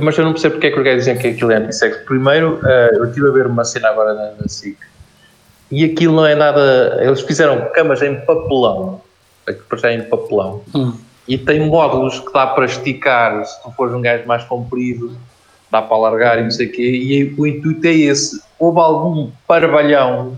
[0.00, 2.00] Mas eu não percebo porque é que os gajos dizem que aquilo é antissexo.
[2.06, 4.76] Primeiro, eh, eu estive a ver uma cena agora na, na SIC
[5.72, 6.98] e aquilo não é nada.
[7.02, 9.00] Eles fizeram camas em papelão,
[9.68, 10.92] para já é em papelão, Hum.
[11.26, 13.44] e tem módulos que dá para esticar.
[13.44, 15.16] Se tu fores um gajo mais comprido,
[15.70, 16.82] dá para alargar e não sei o quê.
[16.82, 18.40] E o intuito é esse.
[18.58, 20.36] Houve algum parvalhão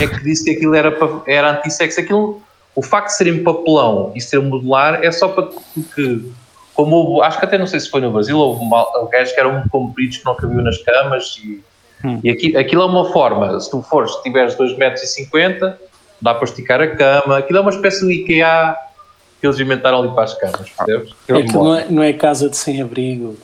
[0.00, 0.92] é que disse que aquilo era,
[1.28, 2.00] era antissexo.
[2.00, 2.42] Aquilo,
[2.74, 5.48] o facto de ser em papelão e ser modular é só para
[5.94, 6.32] que,
[6.74, 8.60] como houve, acho que até não sei se foi no Brasil, houve
[9.12, 11.62] gajos que eram muito compridos que não cabiam nas camas e,
[12.22, 15.74] e aqui, aquilo é uma forma, se tu fores, se tiveres 2,50 metros,
[16.20, 18.76] dá para esticar a cama, aquilo é uma espécie de IKEA
[19.40, 21.12] que eles inventaram ali para as camas, percebes?
[21.28, 23.36] Aquilo não é, não é casa de sem-abrigo.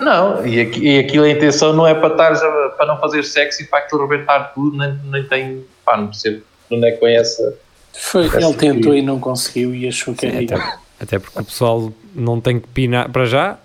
[0.00, 2.34] Não, e, aqui, e aquilo a intenção não é para, estar,
[2.76, 6.42] para não fazer sexo e para aquilo rebentar tudo, nem, nem tem, pá, não percebo
[6.70, 7.54] de onde é que conhece.
[7.92, 11.44] Foi, ele tentou que- e não conseguiu e achou que era Até, até porque o
[11.44, 13.10] pessoal não tem que pinar.
[13.10, 13.58] Para já,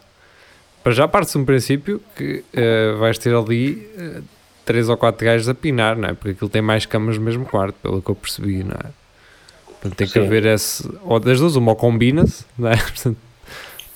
[0.85, 4.21] para já parte-se um princípio que eh, vais ter ali eh,
[4.63, 6.13] três ou quatro gajos a pinar, não é?
[6.13, 8.91] Porque aquilo tem mais camas no mesmo quarto, pelo que eu percebi, não é?
[9.65, 10.19] Portanto, tem que Sim.
[10.19, 10.87] haver esse.
[11.03, 12.77] Ou das duas, uma ou combina-se, não é?
[12.93, 13.17] Portanto,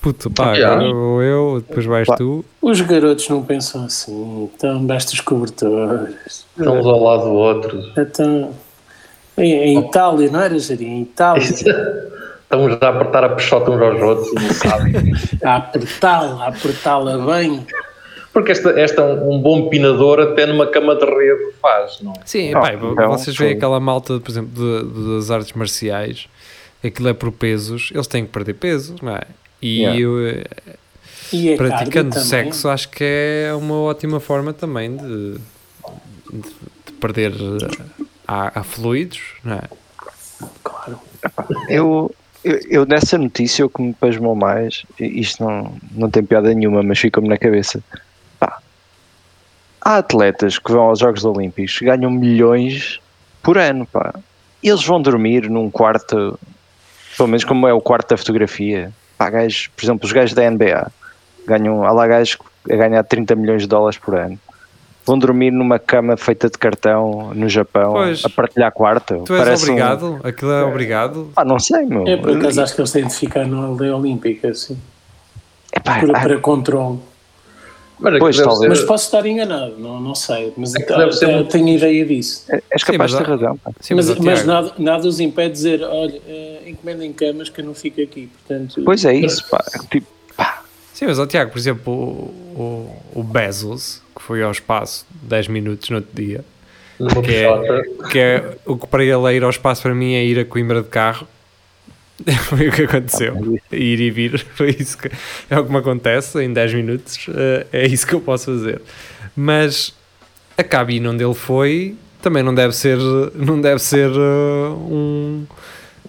[0.00, 0.72] puto, pá, Já.
[0.72, 2.16] agora vou eu, depois vais Pá.
[2.16, 2.44] tu.
[2.60, 6.16] Os garotos não pensam assim, então basta os cobertores.
[6.26, 7.84] Estamos ao lado do outro.
[7.96, 8.52] Então,
[9.38, 10.86] em, em Itália, não era, Jari?
[10.86, 12.09] Em Itália,
[12.52, 15.12] Estamos a apertar a peixota uns aos outros, não sabem.
[15.44, 17.64] a apertá-la, a apertá-la bem.
[18.32, 22.10] Porque esta, esta é um, um bom pinador até numa cama de rede faz, não
[22.12, 22.14] é?
[22.24, 26.28] Sim, Ah, então, vocês veem aquela malta, por exemplo, de- das artes marciais,
[26.84, 29.22] aquilo é por pesos, eles têm que perder peso, não é?
[29.62, 30.00] E Yeah.
[30.00, 30.42] eu,
[31.32, 35.34] E é praticando sexo acho que é uma ótima forma também de,
[36.32, 36.40] de,
[36.86, 37.32] de perder
[38.26, 39.62] a, a fluidos, não é?
[40.64, 40.98] Claro.
[41.68, 42.10] Eu,
[42.44, 46.82] eu, eu nessa notícia, o que me pasmou mais, isto não, não tem piada nenhuma,
[46.82, 47.82] mas fica-me na cabeça.
[48.38, 48.58] Pá,
[49.80, 53.00] há atletas que vão aos Jogos Olímpicos ganham milhões
[53.42, 54.14] por ano, pá.
[54.62, 56.38] Eles vão dormir num quarto,
[57.16, 58.92] pelo menos como é o quarto da fotografia.
[59.18, 60.90] Pá, gajos, por exemplo, os gajos da NBA
[61.46, 62.38] ganham, há lá gajos
[62.70, 64.38] a ganhar 30 milhões de dólares por ano.
[65.10, 68.24] Vão dormir numa cama feita de cartão no Japão, Pois.
[68.24, 69.24] a partilhar quarto.
[69.26, 71.30] Tu és Parece um- obrigado, aquilo é obrigado.
[71.34, 72.06] Ah, não sei, meu.
[72.06, 74.78] É por acaso acho que eles têm de ficar na aldeia olímpica, assim,
[75.74, 77.00] Epá, para, ah, para controle.
[77.98, 78.68] Mas Pois, talvez.
[78.70, 82.44] Mas posso estar enganado, não, não sei, mas É deve ser muito- tenho ideia disso.
[82.48, 83.56] és Sim, capaz mas de ter razão.
[83.58, 83.72] pá.
[83.80, 87.60] Sim, mas mas, mas nada, nada os impede de dizer, olha, eh, encomendem camas que
[87.60, 88.80] eu não fico aqui, portanto...
[88.84, 89.62] Pois é isso, pá.
[89.90, 90.06] Tipo.
[91.00, 95.48] Sim, mas ó, Tiago, por exemplo, o, o, o Bezos, que foi ao espaço 10
[95.48, 96.44] minutos no outro dia,
[97.24, 100.22] Que é- que é o que para ele é ir ao espaço para mim é
[100.22, 101.26] ir a Coimbra de carro.
[102.44, 103.34] Foi o que aconteceu.
[103.72, 104.44] Ir e vir.
[104.54, 105.10] Foi isso que
[105.48, 107.26] é o que me acontece em 10 minutos.
[107.34, 108.82] eh, É isso que eu posso fazer.
[109.34, 109.94] Mas
[110.58, 112.98] a cabine onde ele foi também não deve ser,
[113.34, 115.46] não deve ser eh, um.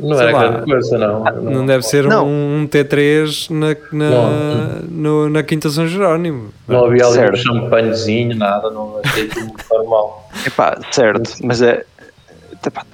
[0.02, 0.48] Não sei era lá.
[0.50, 1.24] grande coisa, não.
[1.42, 2.26] Não deve ser Não.
[2.28, 4.80] um, um T3 na, na, Não.
[4.90, 6.50] no- na Quinta São Jerónimo.
[6.68, 7.34] Não havia ali Certo.
[7.34, 10.30] um champanhezinho, nada, não achei tudo muito normal.
[10.46, 11.86] Epá, certo, mas é.
[12.66, 12.86] epá,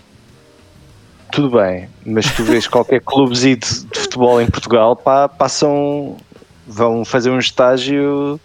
[1.31, 6.17] tudo bem, mas tu vês qualquer clubezito de futebol em Portugal, pá, passam.
[6.67, 8.39] vão fazer um estágio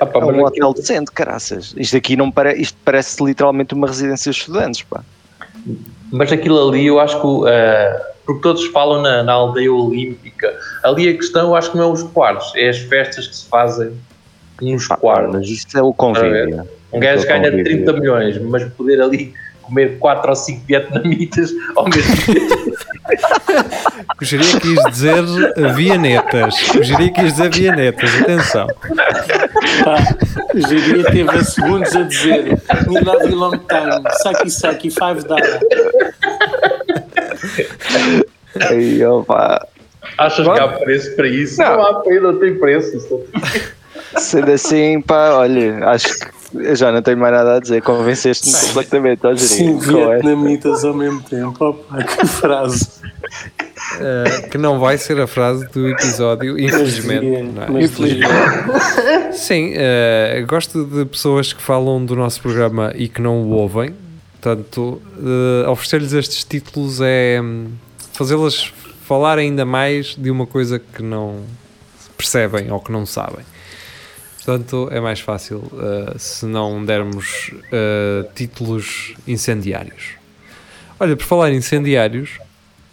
[0.00, 1.74] Ah, pá, mas um hotel decente, caraças.
[1.76, 2.60] Isto aqui não parece.
[2.62, 5.02] Isto parece literalmente uma residência de estudantes, pá.
[6.14, 7.48] Mas aquilo ali, eu acho que.
[7.48, 10.54] eh, porque todos falam na, na aldeia olímpica.
[10.82, 13.48] Ali a questão, eu acho que não é os quartos, é as festas que se
[13.48, 13.92] fazem
[14.62, 15.34] nos Pá, quartos.
[15.34, 16.66] mas isto é o convívio.
[16.92, 17.84] Um gajo é o ganha convívio.
[17.84, 22.74] 30 milhões, mas poder ali comer 4 ou 5 vietnamitas ao mesmo tempo.
[24.20, 25.22] O Jeria quis dizer
[25.74, 26.54] vianetas.
[26.70, 28.10] O Jeria quis dizer vianetas.
[28.20, 28.66] Atenção.
[29.84, 30.16] Pá,
[30.54, 35.24] o Jiria teve a segundos a dizer We love you long time, Saki Saki, five
[35.24, 35.60] dollar.
[38.70, 39.66] Aí, opa,
[40.18, 41.60] Achas que há preço para isso?
[41.60, 41.76] Não.
[41.76, 43.20] Não, há preço, não tem preço.
[44.16, 47.82] Sendo assim, pá, olha, acho que eu já não tenho mais nada a dizer.
[47.82, 51.64] Convenceste-me completamente, ó, Sim, vietnamitas ao mesmo tempo.
[51.64, 52.88] Opa, que frase.
[53.94, 57.26] Uh, que não vai ser a frase do episódio, infelizmente.
[57.26, 57.82] é?
[57.82, 58.32] Infelizmente.
[59.32, 63.94] Sim, uh, gosto de pessoas que falam do nosso programa e que não o ouvem.
[64.40, 67.68] Portanto, uh, oferecer-lhes estes títulos é hum,
[68.12, 68.72] fazê-las
[69.06, 71.42] falar ainda mais de uma coisa que não
[72.16, 73.44] percebem ou que não sabem.
[74.36, 80.16] Portanto, é mais fácil uh, se não dermos uh, títulos incendiários.
[81.00, 82.38] Olha, por falar em incendiários,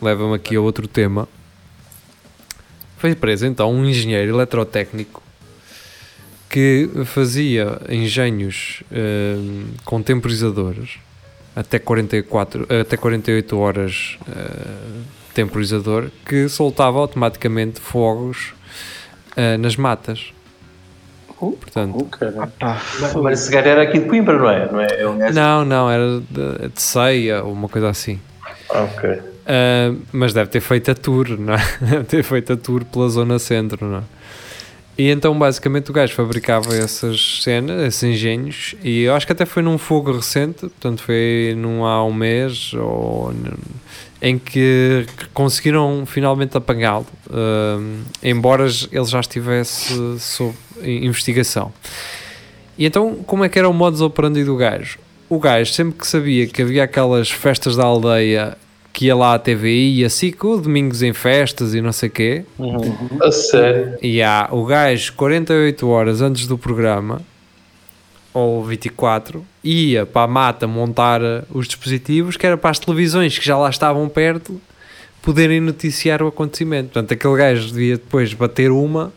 [0.02, 1.28] leva-me aqui a outro tema.
[2.98, 5.24] Foi preso então um engenheiro eletrotécnico
[6.50, 11.00] que fazia engenhos hum, com temporizadores
[11.56, 18.54] até, 44, até 48 horas hum, temporizador que soltava automaticamente fogos
[19.36, 20.34] ah, nas matas.
[21.40, 22.52] Portanto, Oh, caralho.
[23.00, 24.72] Mas, mas esse gajo era aqui de Coimbra, não é?
[24.72, 28.20] Não é, é um não, não, era de, de ceia ou uma coisa assim.
[28.70, 29.31] Ah, ok.
[29.52, 31.58] Uh, mas deve ter feito a tour, não é?
[31.82, 34.04] Deve ter feito a tour pela zona centro, não é?
[34.98, 39.46] E então, basicamente, o gajo fabricava essas cenas, esses engenhos, e eu acho que até
[39.46, 43.34] foi num fogo recente, portanto, foi num há um mês, ou
[44.22, 51.74] em que conseguiram finalmente apanhá-lo, uh, embora ele já estivesse sob investigação.
[52.78, 54.98] E então, como é que era o modus operandi do gajo?
[55.28, 58.58] O gajo, sempre que sabia que havia aquelas festas da aldeia
[58.94, 62.12] que ia lá à TVI e assim, com domingos em festas e não sei o
[62.12, 62.46] quê,
[63.22, 63.98] A sério.
[64.02, 67.22] e há o gajo 48 horas antes do programa,
[68.34, 73.38] ou 24, ia para a mata montar eh, os dispositivos, que era para as televisões
[73.38, 74.60] que já lá estavam perto
[75.22, 76.86] poderem noticiar o acontecimento.
[76.92, 79.12] Portanto, aquele gajo devia depois bater uma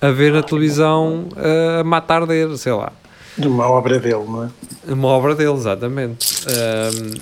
[0.00, 2.92] a ver na televisão eh, a matar dele, sei lá.
[3.36, 4.48] De uma obra dele, não é?
[4.92, 6.26] Uma obra dele, exatamente.
[6.48, 7.14] Ahm,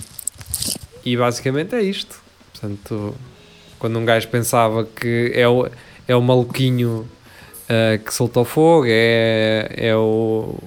[1.07, 2.21] e basicamente é isto.
[2.53, 3.14] Portanto,
[3.79, 5.69] quando um gajo pensava que é o,
[6.09, 7.09] é o maluquinho
[7.69, 10.59] ah, que soltou fogo, é, é, o,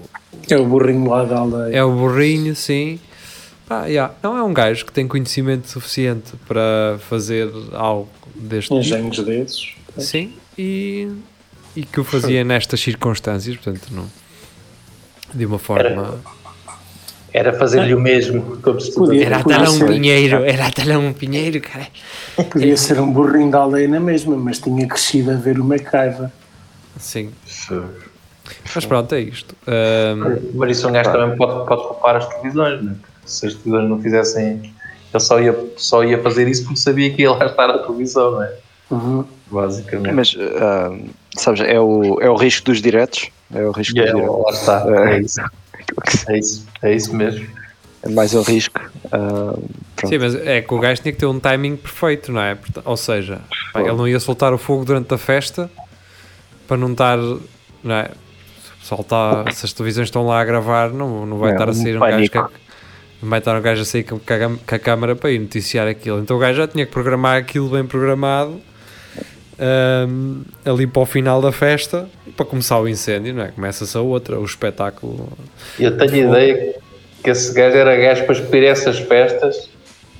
[0.49, 1.75] É o burrinho lá da aldeia.
[1.75, 2.99] é o burrinho, sim.
[3.67, 8.80] Pá, yeah, Não é um gajo que tem conhecimento suficiente para fazer algo deste tipo.
[8.80, 9.73] Engenhos desses.
[9.97, 11.12] Sim, e,
[11.75, 14.08] e que o fazia nestas circunstâncias, portanto, não,
[15.34, 15.84] de uma forma.
[15.86, 16.38] Era
[17.57, 19.25] fazer-lhe o mesmo que todos Podia.
[19.25, 19.87] Era talão ser.
[19.87, 21.87] pinheiro, era talão pinheiro, cara.
[22.49, 26.29] Podia ser um burrinho da aldeia na mesma, mas tinha crescido a ver o MacGyver.
[26.97, 27.31] Sim.
[28.75, 29.55] Mas pronto, é isto.
[29.67, 32.95] Ahm, Mas isso um gajo também pode, pode culpar as televisões, né?
[33.01, 34.73] Porque se as televisões não fizessem.
[35.11, 38.31] Ele só ia, só ia fazer isso porque sabia que ia lá estar a televisão,
[38.31, 38.53] não é?
[38.91, 39.25] Uhum.
[39.51, 40.13] Basicamente.
[40.13, 40.95] Mas, ah,
[41.35, 43.29] sabes, é o, é o risco dos diretos.
[43.53, 44.43] É o risco E dos é, diretos.
[44.43, 44.85] lá está.
[44.87, 45.15] É.
[45.15, 45.41] É isso.
[46.27, 47.47] É isso, é isso mesmo.
[48.03, 48.79] É mais um risco.
[49.09, 49.69] pronto.
[50.07, 52.57] sim, mas é que o gajo tinha que ter um timing perfeito, não é?
[52.85, 53.41] Ou seja,
[53.75, 55.69] ele não ia soltar o fogo durante a festa
[56.67, 57.17] para não estar.
[57.83, 58.09] Não é?
[58.79, 61.73] Pessoal tá- se as televisões estão lá a gravar, não, não vai É, estar a
[61.73, 62.53] sair um gajo que, pânico.
[63.21, 64.19] não vai estar um gajo a sair com, a,
[64.65, 66.19] com a câmara para ir noticiar aquilo.
[66.19, 68.61] Então o gajo já tinha que programar aquilo bem programado
[69.59, 73.47] ahm, ali para o final da festa para começar o incêndio, não é?
[73.49, 75.29] Começa-se a outra, o espetáculo.
[75.79, 76.75] Eu tenho a ideia
[77.23, 79.69] que esse gajo era gajo para escolher essas festas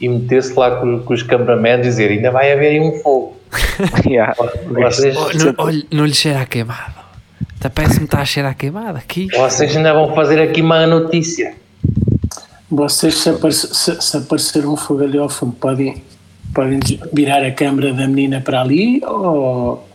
[0.02, 3.38] e meter-se lá com, com os cameramans e dizer ainda vai haver aí um fogo.
[4.06, 4.36] Yeah.
[4.68, 6.96] Vocês, Oh, não, olha, não lhe cheira a queimado.
[7.60, 9.28] Até parece-me que está a cheirar a queimado aqui.
[9.36, 11.54] vocês ainda vão fazer aqui uma notícia.
[12.70, 16.04] Vocês, se, aparecer, se, se aparecer um fogo ali ao fundo, podem,
[16.54, 16.80] podem
[17.14, 19.88] virar a câmara da menina para ali ou,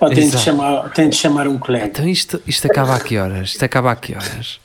[0.00, 1.86] ou têm, de chamar, têm de chamar um colega?
[1.86, 3.50] Então isto, isto acaba a que horas?
[3.50, 4.60] Isto acaba a que horas?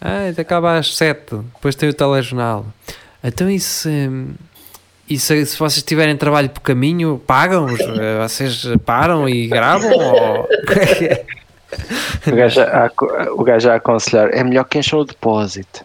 [0.00, 1.36] Ah, isto acaba às 7.
[1.54, 2.66] Depois tem o telejornal.
[3.22, 3.88] Então isso.
[3.88, 4.28] hum,
[5.08, 7.80] isso se vocês tiverem trabalho por caminho, pagam-os?
[7.80, 9.90] Eh, Vocês param e gravam?
[9.90, 10.46] Ou...
[12.26, 15.82] O gajo, a, a- o gajo a aconselhar, é melhor que encham o depósito.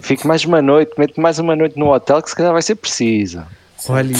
[0.00, 2.74] Fique mais uma noite, mete mais uma noite no hotel que se calhar vai ser
[2.74, 3.42] preciso.
[3.88, 4.12] Olha,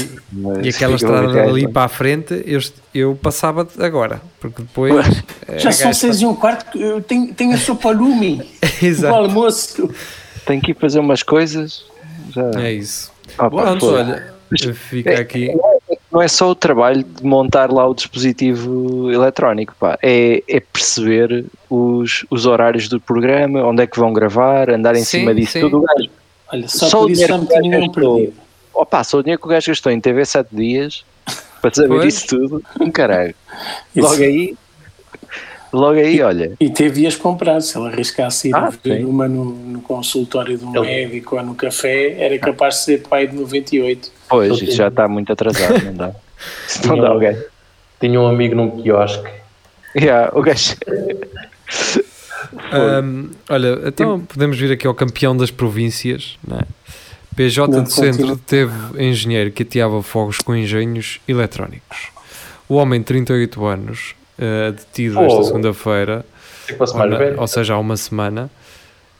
[0.62, 2.60] e- aquela estrada ali para a frente, eu,
[2.94, 4.92] eu passava agora, porque depois.
[5.48, 8.42] eh, Já são gasto- seis e um quarto, eu tenho, tenho a sopa lume,
[8.82, 9.14] o Exato.
[9.14, 9.90] almoço.
[10.44, 11.84] Tenho que ir fazer umas coisas.
[12.30, 12.50] Já.
[12.60, 13.10] É isso.
[13.38, 14.34] Ah, pá, Pronto, foda.
[14.52, 15.50] olha, fica aqui.
[16.14, 19.98] Não é só o trabalho de montar lá o dispositivo eletrónico, pá.
[20.00, 25.02] É, é perceber os, os horários do programa, onde é que vão gravar, andar em
[25.02, 25.60] Sim, cima disso sim.
[25.62, 25.78] tudo.
[25.78, 26.08] O gajo,
[26.52, 28.16] Olha, só, Só por o isso já dinheiro me que o tinham gajo gastou.
[28.16, 28.36] perdido.
[28.72, 31.04] opa, só o dinheiro que o gajo gastou em TV 7 dias
[31.60, 32.14] para saber Pois.
[32.14, 33.34] isso tudo, um caralho.
[33.96, 34.54] Logo aí,
[35.74, 36.52] logo aí, olha.
[36.60, 39.04] E teve-as comprado, se ele arriscasse ir Ah, ver sim.
[39.04, 43.02] uma no, no consultório de um Ele- médico ou no café, era capaz de ser
[43.02, 44.10] pai de 98.
[44.28, 46.12] Pois, isso já está muito atrasado, não dá.
[46.86, 47.42] Não dá o gajo.
[48.00, 49.30] Tinha um amigo num quiosque.
[49.96, 50.74] Yeah, o gajo.
[52.72, 56.36] Ahm, olha, então podemos vir aqui ao campeão das províncias.
[56.46, 56.62] Não é?
[57.34, 62.08] PJ Não, do Centro teve engenheiro que ateava fogos com engenhos eletrónicos.
[62.68, 65.44] O homem de 38 anos, eh, detido esta Oh.
[65.44, 66.24] segunda-feira,
[66.66, 68.50] Se fosse ou, ou seja, há uma semana,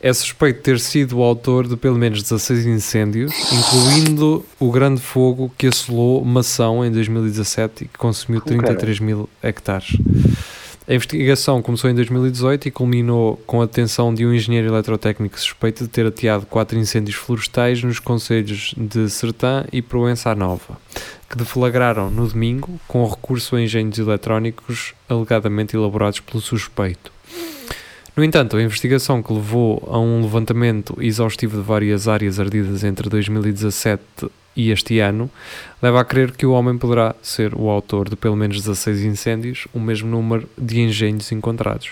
[0.01, 5.01] é suspeito de ter sido o autor de pelo menos 16 incêndios, incluindo o grande
[5.01, 9.97] fogo que assolou Mação em 2017 e que consumiu 33 mil hectares.
[10.87, 15.85] A investigação começou em 2018 e culminou com a detenção de um engenheiro eletrotécnico suspeito
[15.85, 20.79] de ter ateado quatro incêndios florestais nos concelhos de Sertã e Proença Nova,
[21.31, 27.11] que deflagraram no domingo com recurso a engenhos eletrónicos alegadamente elaborados pelo suspeito.
[28.15, 33.09] No entanto, a investigação que levou a um levantamento exaustivo de várias áreas ardidas entre
[33.09, 34.03] 2017
[34.57, 35.31] e este ano
[35.83, 39.67] leva a crer que o homem poderá ser o autor de pelo menos 16 incêndios,
[39.73, 41.91] o mesmo número de engenhos encontrados,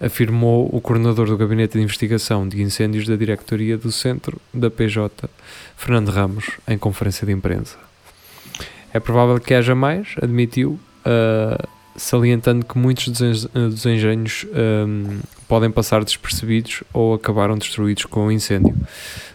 [0.00, 5.28] afirmou o coordenador do Gabinete de Investigação de Incêndios da Diretoria do Centro da PJ,
[5.76, 7.76] Fernando Ramos, em conferência de imprensa.
[8.92, 15.18] É provável que haja mais, admitiu, ah, salientando que muitos dos en- dos engenhos ahm,
[15.46, 18.74] podem passar despercebidos ou acabaram destruídos com o incêndio.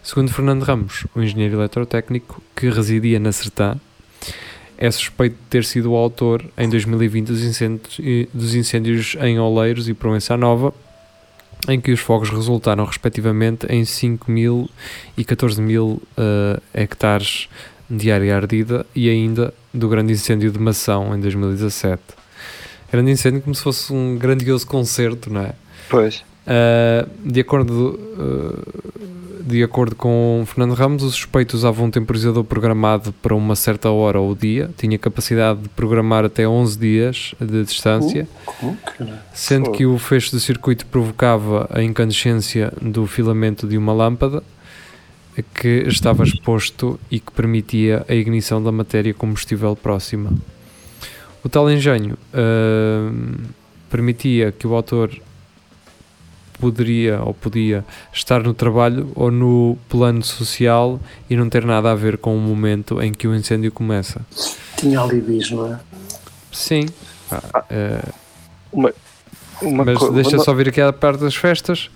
[0.01, 3.75] Segundo Fernando Ramos, o engenheiro eletrotécnico que residia na Sertã,
[4.77, 7.99] é suspeito de ter sido o autor em 2020 dos incêndios,
[8.33, 10.73] dos incêndios em Oleiros e Proença Nova,
[11.69, 14.69] em que os fogos resultaram respectivamente em 5 mil
[15.15, 17.47] e 14 mil ah, hectares
[17.89, 22.01] de área ardida e ainda do grande incêndio de Mação em 2017.
[22.93, 25.53] Grande incêndio como se fosse um grandioso concerto, não é?
[25.89, 26.23] Pois.
[26.45, 33.11] Uh, de, acordo, uh, de acordo com Fernando Ramos, o suspeito usava um temporizador programado
[33.13, 38.27] para uma certa hora ou dia, tinha capacidade de programar até 11 dias de distância,
[38.61, 38.77] não?
[39.33, 44.43] sendo que o fecho do circuito provocava a incandescência do filamento de uma lâmpada
[45.55, 50.31] que estava exposto e que permitia a ignição da matéria combustível próxima.
[51.43, 53.49] O tal engenho uh,
[53.89, 55.11] permitia que o autor
[56.59, 61.95] poderia ou podia estar no trabalho ou no plano social e não ter nada a
[61.95, 64.21] ver com o momento em que o incêndio começa.
[64.77, 65.79] Tinha alibis, não é?
[66.51, 66.85] Sim,
[67.29, 68.01] pá, eh,
[68.71, 68.93] Uma,
[69.61, 71.89] uma mas deixa uma- só vir aqui à parte das festas.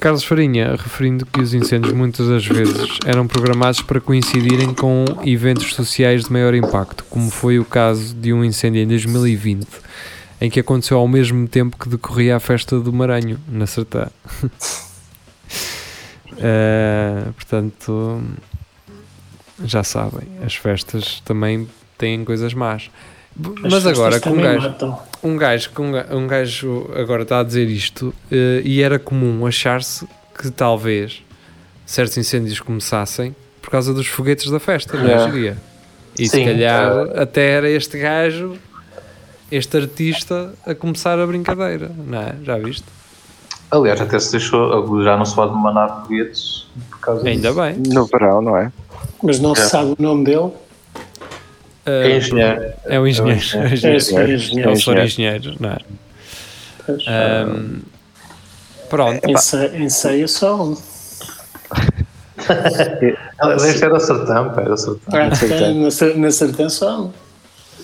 [0.00, 5.74] Carlos Farinha, referindo que os incêndios muitas das vezes eram programados para coincidirem com eventos
[5.74, 9.66] sociais de maior impacto, como foi o caso de um incêndio em 2020,
[10.40, 14.08] em que aconteceu ao mesmo tempo que decorria a festa do Maranhão, na Sertã.
[16.36, 18.20] Eh, portanto,
[19.62, 22.90] já sabem, as festas também têm coisas más.
[23.64, 24.98] As Mas agora, com um gajo, matam.
[25.22, 30.06] um gajo, um ga- gajo agora está a dizer isto eh, e era comum achar-se
[30.38, 31.20] que talvez
[31.84, 35.18] certos incêndios começassem por causa dos foguetes da festa, não é.
[35.30, 35.56] Jeria?
[36.16, 38.56] E se Sim, calhar até era este gajo,
[39.50, 42.34] este artista, a começar a brincadeira, não é?
[42.44, 42.84] Já viste?
[43.70, 47.60] Aliás, até se deixou, já não se pode mandar foguetes por causa Ainda disso.
[47.60, 47.74] bem.
[47.92, 48.70] No verão, não é?
[49.20, 49.64] Mas não se É.
[49.64, 50.50] sabe o nome dele.
[51.86, 52.72] Uh, É engenheiro.
[52.86, 53.40] é o engenheiro.
[53.54, 55.54] É o É engenheiro.
[55.60, 55.78] não é?
[56.86, 57.04] Pois.
[57.06, 57.80] Ahm,
[58.88, 59.30] pronto.
[59.30, 60.76] Ensaia, ensaia só um.
[63.58, 65.18] Ser da Sertão, pá, é da Sertão.
[65.18, 65.28] Ah,
[66.16, 67.12] na, certeza só um.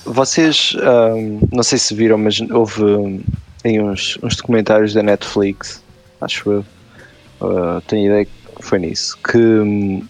[0.04, 3.20] Vocês, ahm, não sei se viram, mas houve hum,
[3.64, 5.82] aí uns, uns documentários da Netflix,
[6.20, 6.64] acho eu,
[7.40, 8.30] ah, tenho ideia que
[8.60, 10.06] foi nisso, que hum,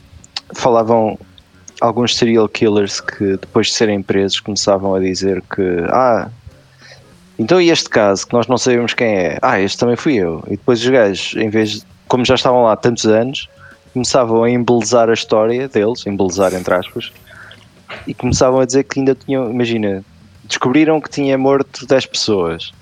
[0.54, 1.18] falavam
[1.80, 6.28] alguns serial killers que depois de serem presos começavam a dizer que, ah,
[7.38, 9.38] então e este caso que nós não sabemos quem é?
[9.40, 10.42] Ah, este também fui eu.
[10.46, 13.48] E depois os gajos, em vez de, como já estavam lá tantos anos,
[13.94, 17.10] começavam a embelezar a história deles, embelezar entre aspas,
[18.06, 20.04] e começavam a dizer que ainda tinham, imagina,
[20.44, 22.72] descobriram que tinha morto 10 pessoas,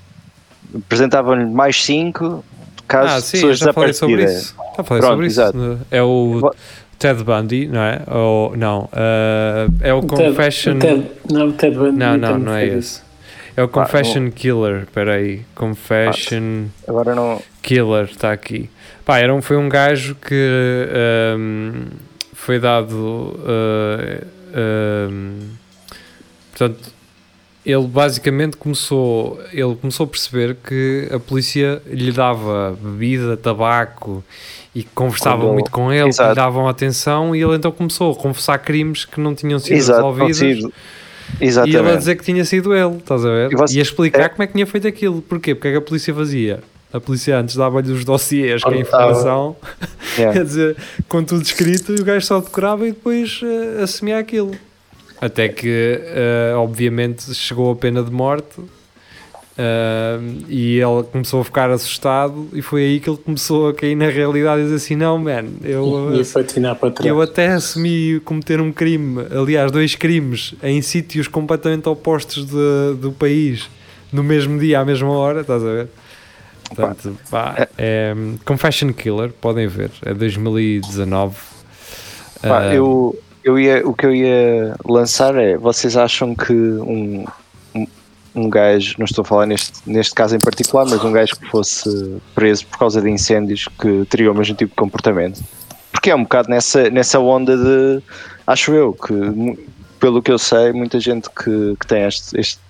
[0.75, 2.45] apresentavam-lhe mais 5
[2.87, 4.55] caso Ah, de sim, pessoas já falei sobre isso.
[4.77, 5.59] Já falei Pronto, sobre exato.
[5.59, 5.79] isso.
[5.91, 6.51] É o
[6.99, 8.03] Ted Bundy, não é?
[8.09, 10.77] Ou, não, ah, é o O Ted- Confession.
[10.77, 13.01] o Ted- não, o Ted Bundy Não, não, não é esse.
[13.57, 15.43] É o Confession Killer, peraí.
[15.55, 17.43] Confession Agora não.
[17.61, 18.71] Killer, está aqui.
[19.05, 20.89] Pá, era um, foi um gajo que
[21.35, 21.87] ahm,
[22.35, 23.39] foi dado.
[23.47, 24.25] ah,
[24.55, 25.41] ahm,
[26.53, 26.93] portanto,
[27.67, 34.23] ele basicamente começou, ele começou a perceber que a polícia lhe dava bebida, tabaco
[34.79, 36.31] e que conversava Quando- muito com ele, Exato.
[36.31, 39.99] lhe davam atenção e ele então começou a confessar crimes que não tinham sido Exato,
[40.13, 40.39] resolvidos.
[40.41, 40.73] consigo.
[41.41, 41.99] E ele a Exatamente.
[41.99, 43.53] dizer que tinha sido ele, estás a ver?
[43.53, 45.21] E você- E a explicar é- como é que tinha feito aquilo.
[45.23, 45.55] Porquê?
[45.55, 46.61] Porque é que a polícia fazia?
[46.93, 48.89] A polícia antes dava-lhe os dossiês com a Contava.
[49.11, 49.57] informação,
[50.17, 50.39] Yeah.
[50.39, 50.77] quer dizer,
[51.09, 54.53] com tudo escrito, e o gajo só decorava e depois eh, assumia aquilo.
[55.21, 58.61] Até que, eh, obviamente, chegou a pena de morte
[59.59, 62.49] eh, e ele começou a ficar assustado.
[62.53, 65.45] E foi aí que ele começou a cair na realidade e dizer assim: Não, man,
[65.65, 66.21] eu, E
[66.77, 67.07] para trás.
[67.09, 73.11] eu até assumi cometer um crime, aliás, dois crimes em sítios completamente opostos de- do
[73.11, 73.69] país,
[74.13, 75.89] no mesmo dia, à mesma hora, estás a ver?
[76.75, 81.35] Portanto, pá, é, Confession Killer, podem ver, é 2019.
[82.43, 87.25] Pá, Ah, eu, eu ia, o que eu ia lançar é: vocês acham que um,
[88.47, 91.47] um, gajo, não estou a falar neste, neste caso em particular, mas um gajo que
[91.49, 95.43] fosse preso por causa de incêndios que teria o mesmo tipo de comportamento?
[95.93, 98.03] Porque é um bocado nessa, nessa onda de.
[98.47, 99.59] Acho eu que,
[99.99, 102.61] pelo que eu sei, muita gente que, que tem este, este,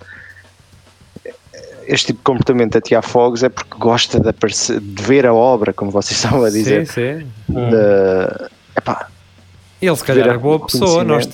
[1.85, 5.33] este tipo de comportamento a tirar fogos é porque gosta de, aparecer, de ver a
[5.33, 6.85] obra, como vocês estavam a dizer.
[6.87, 7.53] sim, sim.
[7.53, 9.07] de- epá,
[9.81, 11.03] Ele, se calhar, é boa pessoa.
[11.03, 11.27] Nós.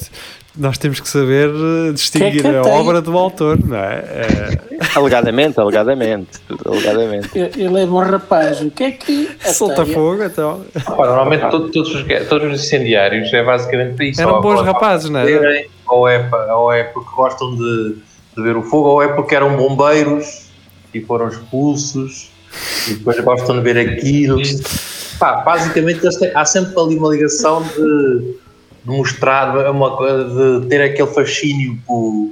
[0.58, 2.72] Nós temos que saber eh, distinguir Que é que a tem?
[2.72, 3.96] obra do autor, não é?
[3.96, 7.30] É, Alegadamente, alegadamente, alegadamente.
[7.38, 8.62] Ele é bom rapaz.
[8.62, 9.30] O que é que.
[9.54, 10.62] solta Até- fogo, então.
[10.86, 14.22] Pá, normalmente to- todos, os, ga- todos os incendiários é basicamente para isso.
[14.22, 15.66] Eram ou- bons ou- rapazes, não é?
[15.88, 17.96] Ou é, ou é porque gostam de,
[18.36, 20.46] de ver o fogo, ou é porque eram bombeiros
[20.94, 22.32] e foram expulsos
[22.88, 24.42] e depois gostam de ver aquilo.
[25.20, 26.02] Pá, basicamente
[26.34, 28.36] há sempre ali uma ligação de,
[28.86, 32.32] de mostrar uma coisa, de ter aquele fascínio por,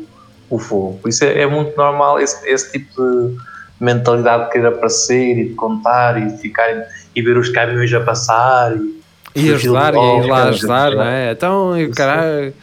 [0.49, 0.99] por fogo.
[1.01, 3.35] Por isso é, é muito normal esse, esse tipo de
[3.79, 6.69] mentalidade de querer aparecer e de contar e de ficar
[7.15, 9.03] e ver os caminhões a passar e,
[9.35, 11.29] E ajudar, e ir lá ajudar, não é?
[11.29, 11.31] é?
[11.31, 12.53] Então, e o caralho,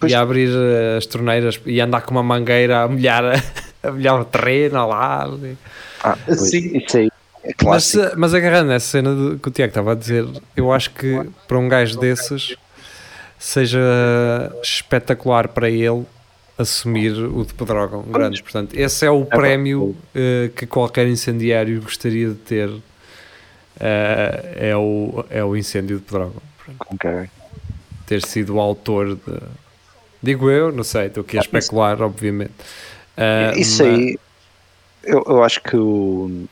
[0.00, 3.22] Pois- e a abrir eh, as torneiras e andar com uma mangueira a molhar,
[3.82, 5.40] a molhar o terreno ao lado.
[6.02, 6.76] Ah, pois, Sim.
[6.78, 7.08] Isso aí
[7.44, 10.26] é Mas, eh, mas agarrando nessa cena de- que o Tiago estava a dizer,
[10.56, 12.56] eu acho que para um gajo desses
[13.38, 13.80] seja
[14.62, 16.04] espetacular para ele
[16.58, 18.40] assumir o de Pedrógão Grandes.
[18.40, 22.70] Portanto, esse é o pá, prémio eh, que qualquer incendiário gostaria de ter.
[23.80, 26.42] eh, é, o, é o incêndio de Pedrógão.
[26.90, 27.10] Ok.
[28.06, 29.38] ter sido o autor de.
[30.22, 32.52] Digo eu, não sei, estou aqui a especular, obviamente.
[33.16, 34.18] Ah, Isso mas- aí,
[35.04, 36.46] eu, eu acho que o,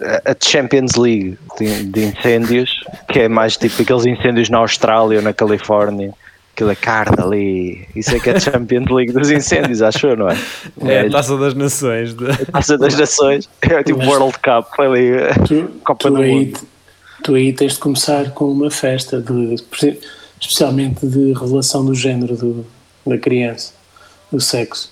[0.00, 5.18] a a Champions League de, de incêndios, que é mais tipo aqueles incêndios na Austrália
[5.18, 6.12] ou na Califórnia,
[6.54, 10.28] aquela carta ali, isso é que é a Champions League dos incêndios, acho eu, não
[10.28, 10.36] é?
[10.84, 12.14] É a a taça das nações.
[12.14, 15.46] de- Taça das Nações, é tipo Mas- World Cup, foi ali.
[15.46, 16.60] Tu, Copa tu do aí, Mundo.
[17.22, 19.54] tu aí tens de começar com uma festa, de,
[20.40, 22.66] especialmente de revelação do género do,
[23.06, 23.72] da criança,
[24.32, 24.90] do sexo.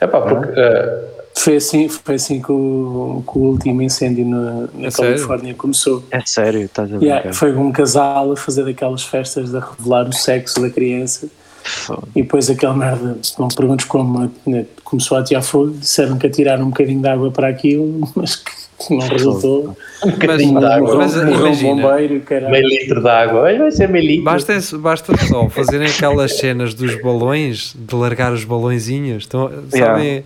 [0.00, 1.04] É pá, porque eh,
[1.36, 5.14] Foi assim, foi assim que, o, que o último incêndio na, na É sério?
[5.14, 6.04] Califórnia começou.
[6.10, 7.34] É sério, estás a Yeah, brincar.
[7.34, 11.28] foi um casal a fazer daquelas festas de revelar o sexo da criança
[11.64, 12.02] Foda.
[12.14, 16.26] e depois aquela merda, não me perguntes como né, começou a atirar fogo, disseram que
[16.26, 18.52] atiraram um bocadinho de água para aquilo, mas que
[18.94, 19.76] Não resultou.
[20.04, 20.96] Um bocadinho de água.
[20.96, 21.82] Mas morreu um imagina.
[21.88, 22.50] bombeiro, caralho.
[22.52, 23.40] Meio litro de água.
[23.42, 24.24] Olha, vai ser meio litro.
[24.24, 29.24] Basta, basta só fazerem aquelas cenas dos balões, de largar os balõezinhos.
[29.26, 29.94] Então, Yeah.
[29.96, 30.24] Sabem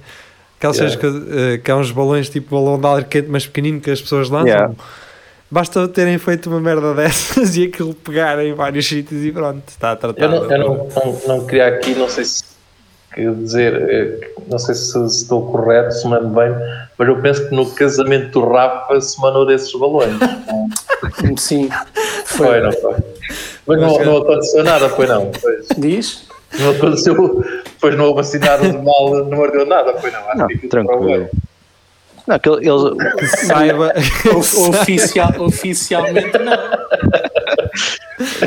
[0.70, 3.80] aquelas cenas que, eh, que há uns balões tipo balão de ar quente, mas pequenino
[3.80, 4.48] que as pessoas lançam?
[4.48, 4.74] Yeah.
[5.50, 9.94] Basta terem feito uma merda dessas e aquilo pegar em vários sítios e pronto, está
[9.94, 10.34] tratado.
[10.34, 12.44] Eu, não, eu não, não, não queria aqui, não sei se
[13.14, 16.50] quer dizer, eh, não sei se, se estou correto, se me lembro bem,
[16.98, 20.18] mas eu penso que no casamento do Rafa se mandou desses balões.
[21.38, 21.70] Sim.
[22.26, 22.94] Foi, não foi?
[23.66, 25.30] Mas não, não aconteceu nada, foi não.
[25.30, 25.66] Pois.
[25.78, 26.26] Diz?
[26.58, 27.44] Não aconteceu,
[27.76, 30.20] depois não houve assim nada de mal, não ardeu nada, foi não.
[30.28, 31.28] Acho Não, que aquilo tranquilo.
[32.26, 33.92] Não, aquele, eles, Que saiba.
[34.34, 36.56] O- Oficial, oficialmente não.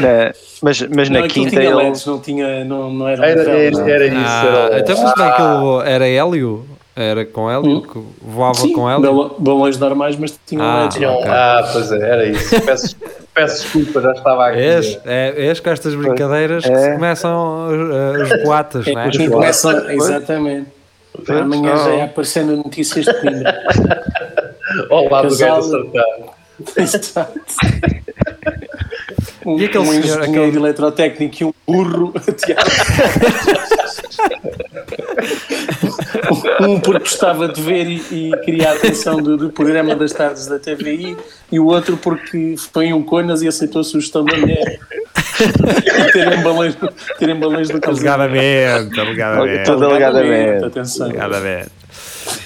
[0.01, 1.75] na- mas, mas não na aquilo quinta tinha eles.
[1.77, 3.87] LEDs, não tinha, não, não era, Era, velas, não.
[3.87, 4.17] era, era isso.
[4.27, 5.81] Ah, era, então, mas como é que ele voou?
[5.83, 6.65] Era hélio?
[6.95, 7.81] Era com hélio?
[7.83, 9.31] Que voava Sim, com hélio?
[9.39, 10.95] balões normais, mas tinham Ah, LEDs.
[10.97, 11.29] Tinham- ok.
[11.31, 12.61] Ah, pois é, era isso.
[12.61, 12.95] Peço,
[13.33, 14.59] peço desculpa, já estava aqui.
[14.59, 16.75] És, é, és com estas brincadeiras que É.
[16.77, 19.27] se começam uh, os boatos, É, não é?
[19.29, 20.67] começa, exatamente.
[21.27, 23.59] Amanhã já é aparecendo notícias de Coimbra.
[25.11, 26.03] Lado do gajo acertar.
[26.77, 27.39] Exato.
[29.45, 32.71] Um, E aquele um senhor, engenheiro aquele- de eletrotécnico e um burro a teatro.
[36.61, 40.47] um porque gostava de ver e, e queria a atenção do, do programa das tardes
[40.47, 41.17] da TVI
[41.51, 44.79] e o outro porque foi um Conas e aceitou a sugestão da mulher
[46.11, 46.77] terem balões,
[47.17, 48.09] terem balões do casamento.
[48.09, 49.69] Alegadamente, alegadamente.
[49.69, 50.65] Alegadamente.
[50.65, 51.07] Atenção.
[51.07, 51.78] Alegadamente.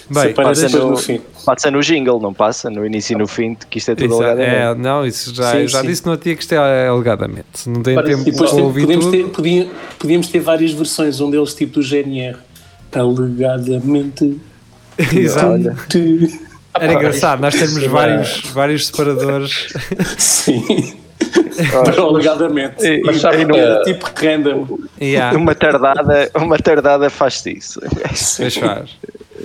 [0.10, 1.22] Bem, depois no fim.
[1.46, 2.70] Passa no jingle, não passa?
[2.70, 4.56] No início e no fim, que isto é tudo Isso, alegadamente.
[4.56, 5.88] é, não, isso já, Sim, eu já sim.
[5.88, 7.68] disse no dia que isto é alegadamente.
[7.68, 9.18] Não tem Parece- tempo depois para ouvir podíamos, tudo.
[9.18, 9.68] ter, podia-
[10.00, 12.38] podíamos ter várias versões, um deles tipo do GNR.
[12.94, 14.40] Alegadamente.
[14.98, 15.76] Exato.
[16.80, 19.68] Era engraçado, nós temos é vários, vários separadores.
[20.18, 20.94] Sim.
[21.86, 22.84] Mas alegadamente.
[22.86, 24.80] E- Mas sabe não- Tipo random.
[25.00, 27.80] Yeah, Uma tardada, uma tardada faz isso.
[28.38, 28.90] pois faz.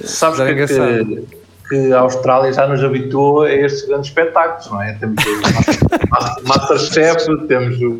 [0.05, 1.27] Sabes Era que, que,
[1.69, 4.93] que a Austrália já nos habituou a estes grandes espetáculos, não é?
[4.95, 7.97] Temos o Master- Masterchef, temos o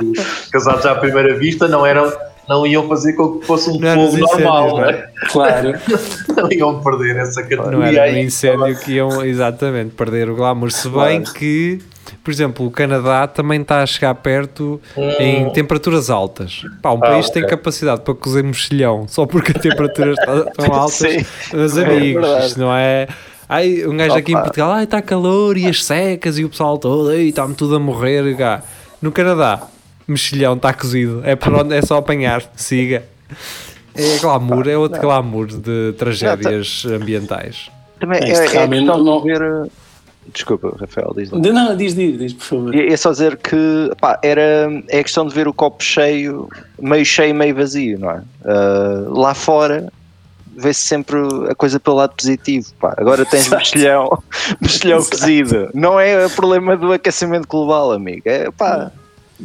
[0.51, 2.13] Casados à Primeira Vista, não, eram,
[2.49, 5.09] não iam fazer com que fosse um nos normal, não é?
[5.31, 5.73] Claro.
[6.37, 7.73] Não iam perder essa categoria.
[7.73, 8.23] Não era aí.
[8.25, 10.71] incêndio que iam exatamente perder o glamour.
[10.71, 11.81] Se bem que,
[12.23, 14.81] por exemplo, o Canadá também está a chegar perto
[15.19, 16.63] em temperaturas altas.
[16.81, 17.57] Pá, um Ah, país tem ok.
[17.57, 20.95] capacidade para cozer mexilhão só porque as temperaturas estão tão altas.
[20.95, 21.27] Sim.
[21.53, 22.47] Meus É amigos, verdade.
[22.47, 23.09] isto não é.
[23.49, 24.45] Ai, um gajo aqui em Opa.
[24.45, 27.81] Portugal, ai, está calor e as secas e o pessoal todo, ai, está-me tudo a
[27.81, 28.37] morrer.
[28.37, 28.63] Cá.
[29.03, 29.63] No Canadá,
[30.09, 33.05] mexilhão está cozido, é, por onde, é só apanhar, siga.
[33.95, 37.71] É glamour, é outro glamour de tragédias ambientais.
[38.01, 39.43] Também é, é realmente questão não- de ver.
[39.43, 39.71] uh,
[40.33, 41.39] Desculpa, Rafael, diz lá.
[41.39, 42.75] Não, diz, diz, diz, por favor.
[42.75, 46.49] É é só dizer que pá, era, é questão de ver o copo cheio,
[46.79, 48.23] meio cheio, meio vazio, não é?
[48.45, 49.91] Uh, lá fora
[50.55, 51.17] vê-se sempre
[51.49, 52.67] a coisa pelo lado positivo.
[52.79, 52.95] Pá.
[52.99, 54.23] Agora tens mexilhão,
[54.61, 55.71] mexilhão cozido.
[55.73, 58.23] Não é o problema do aquecimento global, amigo.
[58.27, 58.93] É, pá,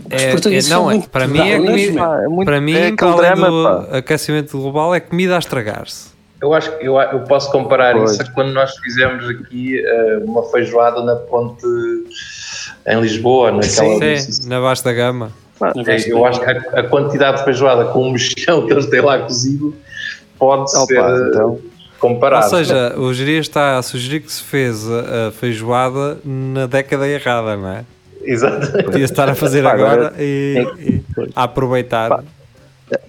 [0.09, 2.61] É, portugueses é- não, são é, muito para mim é comida, pá, é muito, para
[2.61, 3.97] mim, é além drama, do pá.
[3.97, 6.11] aquecimento global, é comida a estragar-se.
[6.41, 8.11] Eu acho que eu, eu posso comparar Pois.
[8.11, 11.63] isso a quando nós fizemos aqui eh, uma feijoada na ponte
[12.85, 14.17] em Lisboa, naquela.
[14.19, 15.31] Sim, na Vasta Gama.
[15.61, 18.87] Na É, eu acho que a, a quantidade de feijoada com o mexão que eles
[18.87, 19.73] têm lá cozido
[20.37, 21.59] pode Opa, ser eh, então.
[21.97, 22.43] comparado.
[22.43, 27.55] Ou seja, o Geria está a sugerir que se fez a feijoada na década errada,
[27.55, 27.85] não é?
[28.23, 28.83] Exato.
[28.83, 31.03] Podia estar a fazer Pá, agora, agora e, e
[31.35, 32.09] a aproveitar.
[32.09, 32.23] Pá,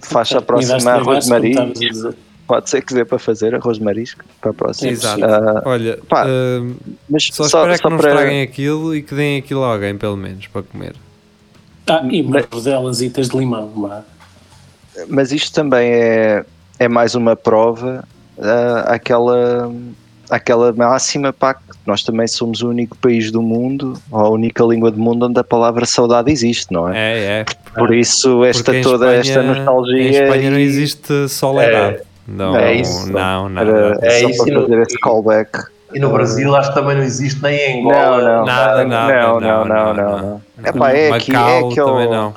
[0.01, 1.33] Faz a próxima marisco.
[1.61, 2.15] a dizer.
[2.47, 4.91] Pode ser que dê para fazer arroz de marisco para a próxima.
[4.91, 5.23] Exato.
[5.25, 6.75] Ah, Olha, pá, hum,
[7.09, 9.63] mas só só, espero é que só não para- estraguem aquilo e que deem aquilo
[9.63, 10.95] a alguém, pelo menos, para comer.
[11.87, 13.67] Ah, e umas rodelas de limão.
[13.75, 14.03] vá.
[15.07, 16.45] Mas isto também é,
[16.79, 18.03] é mais uma prova
[18.39, 19.71] ah, àquela,
[20.29, 24.63] àquela máxima pá, que nós também somos o único país do mundo, ou a única
[24.63, 26.97] língua do mundo onde a palavra saudade existe, não é?
[26.97, 27.45] É, é.
[27.77, 30.01] Por isso, esta Porque em toda Espanha- esta nostalgia.
[30.01, 31.99] Em Espanha não e- existe soledade.
[32.27, 33.11] Não, É isso.
[33.11, 33.61] não, não.
[33.61, 33.99] Era não.
[34.01, 35.59] É só isso, para e no- fazer esse callback.
[35.93, 38.23] E no Brasil acho que também não existe nem em Não, Angola.
[38.37, 40.41] não, Nada, não, nada, não, não, não, não, não, não.
[40.63, 41.75] É pá, é aqui, Macau é aquele.
[41.85, 42.33] também não.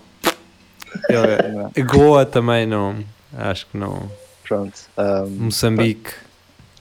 [1.08, 2.96] Eu- Goa também não.
[3.36, 4.02] Acho que não.
[4.46, 4.72] Pronto.
[4.96, 6.10] ah, Moçambique.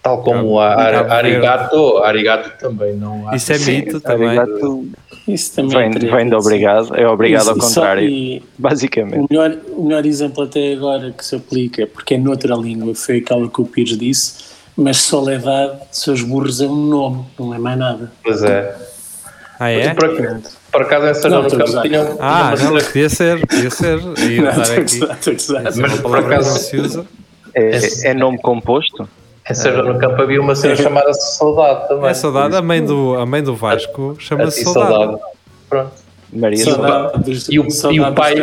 [0.08, 3.36] Tal como a, a, arigato, arigato também não há.
[3.36, 4.28] Isso é sim, mito também.
[4.40, 4.88] arigato
[5.28, 9.20] Isso também Vem, é vem de obrigado, é obrigado Isso, ao só- contrário, basicamente.
[9.20, 13.18] o, melhor, o melhor exemplo até agora que se aplica, porque é noutra língua, foi
[13.18, 14.46] aquela que o Pires disse,
[14.76, 18.12] Mas Soledade, seus burros, é um nome, não é mais nada.
[18.24, 18.76] Pois é.
[19.60, 19.94] Ah, é?
[19.96, 20.16] Por,
[20.72, 21.84] por acaso São Não, João do estou a Campo gozar.
[21.84, 24.00] tinham tinham Ah, não, podia ser, podia ser.
[24.20, 25.00] Ia Não, a aqui.
[25.04, 27.06] Essa é Mas, por acaso- não se usa.
[27.56, 29.10] É, é nome composto?
[29.54, 32.10] São João do Campo havia uma cena chamada Saudade também.
[32.10, 35.18] É saudade, a mãe do, a mãe do Vasco chama-se E saudade.
[35.70, 35.92] Pronto.
[36.34, 38.36] Maria Saudade dos- E o, e saudade o pai,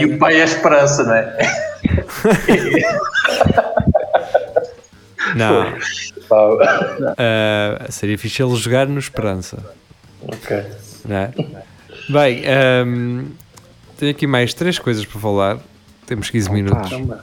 [0.00, 1.36] e o pai é a esperança, não é?
[5.34, 5.66] Não,
[7.18, 9.58] ah, seria fixe ele jogar no Esperança.
[10.22, 10.64] ok.
[11.06, 11.30] não é?
[12.08, 13.26] Bem, ahm,
[13.98, 15.58] tenho aqui mais três coisas para falar.
[16.06, 16.90] Temos 15 minutos.
[17.06, 17.18] Vá.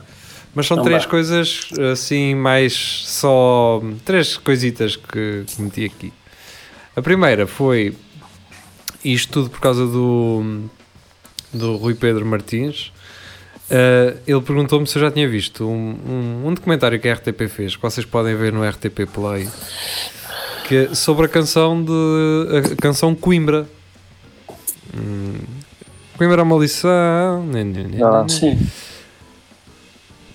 [0.56, 2.74] Mas são três coisas assim, mais
[3.06, 3.82] só.
[4.06, 6.14] Três coisitas que, que meti aqui.
[6.96, 7.94] A primeira foi
[9.04, 10.64] isto tudo por causa do,
[11.54, 12.94] do Rui Pedro Martins.
[13.70, 17.48] Uh, ele perguntou-me se eu já tinha visto um, um, um documentário que a RTP
[17.50, 19.50] fez, que vocês podem ver no RTP Play,
[20.68, 23.68] que é sobre a canção de a canção Coimbra.
[24.96, 25.34] Hum,
[26.16, 27.44] Coimbra é uma lição.
[27.48, 28.26] né, né, né, Ah.
[28.30, 28.58] Sim.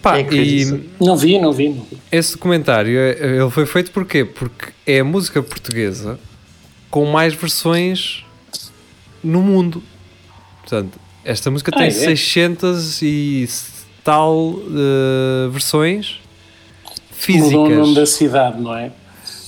[0.03, 0.65] Pá, é e?
[1.01, 1.69] Não vi, não vi.
[1.69, 1.99] Não vi.
[2.11, 4.25] esse documentário é- ele foi feito porquê?
[4.25, 6.19] Porque é a música portuguesa
[6.91, 8.25] com mais versões
[9.23, 9.83] no mundo.
[10.61, 11.91] Portanto, esta música Ah, tem é?
[11.91, 13.49] 600 e
[14.03, 16.21] tal eh, versões
[17.29, 18.09] Mudou o nome da físicas.
[18.11, 18.91] cidade, não é?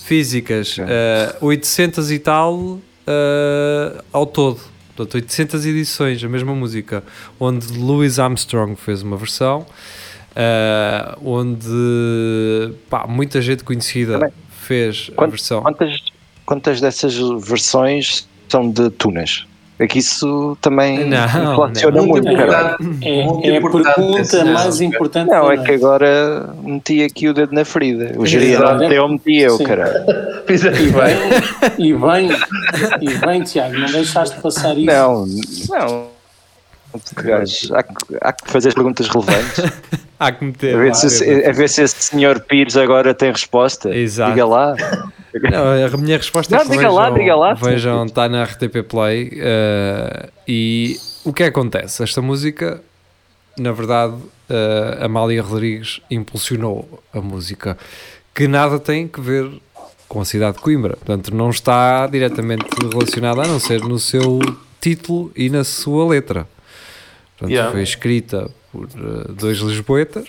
[0.05, 4.61] Físicas, eh, 800 e tal eh, ao todo.
[4.95, 7.03] Portanto, 800 edições, a mesma música.
[7.41, 9.65] Onde Louis Armstrong fez uma versão,
[10.35, 14.33] eh, onde pá, muita gente conhecida Também.
[14.51, 15.63] fez a versão.
[15.63, 15.99] Quantas,
[16.47, 17.15] quantas dessas
[17.45, 19.47] versões são de túneis?
[19.79, 22.07] É que isso também Não, inflaciona não.
[22.07, 22.77] muito, Muito cara.
[23.03, 27.35] É, Muito é a importante pergunta mais importante Não, é que agora meti aqui o
[27.35, 28.13] dedo na ferida.
[28.17, 28.73] O geria Exato.
[28.75, 29.65] não meteu, meti eu, Sim.
[29.65, 30.05] cara.
[30.47, 31.17] Fizeste bem.
[31.79, 32.29] E bem,
[33.01, 34.87] e bem, Tiago, não deixaste passar isso.
[34.87, 35.27] Não,
[35.69, 36.12] não.
[36.95, 39.65] Há, que, há que fazer as perguntas relevantes.
[40.21, 40.77] Há que meter.
[40.77, 43.93] A ver, se, a ver se esse senhor Pires agora tem resposta.
[43.93, 44.31] Exato.
[44.31, 44.77] Diga lá.
[45.51, 47.55] Não, a minha resposta Não, é que diga vejam, lá, diga lá.
[47.55, 49.33] Vejam, está na RTP Play.
[49.35, 52.03] eh, e o que acontece?
[52.05, 52.81] Esta música,
[53.59, 54.15] na verdade,
[54.49, 57.77] eh, Amália Rodrigues impulsionou a música,
[58.35, 59.51] que nada tem que ver
[60.07, 60.97] com a cidade de Coimbra.
[60.97, 64.39] Portanto, não está diretamente relacionada, a não ser no seu
[64.81, 66.47] título e na sua letra.
[67.43, 67.73] Portanto, Yeah.
[67.73, 70.29] foi escrita por eh, dois lisboetas.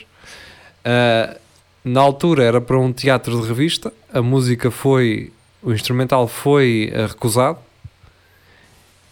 [0.85, 1.39] Uh,
[1.85, 7.07] na altura era para um teatro de revista, a música foi, o instrumental foi uh,
[7.07, 7.59] recusado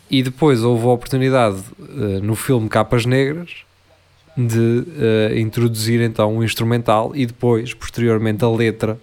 [0.09, 3.51] e depois houve a oportunidade uh, no filme Capas Negras
[4.35, 8.99] de uh, introduzir então um instrumental e depois, posteriormente, a letra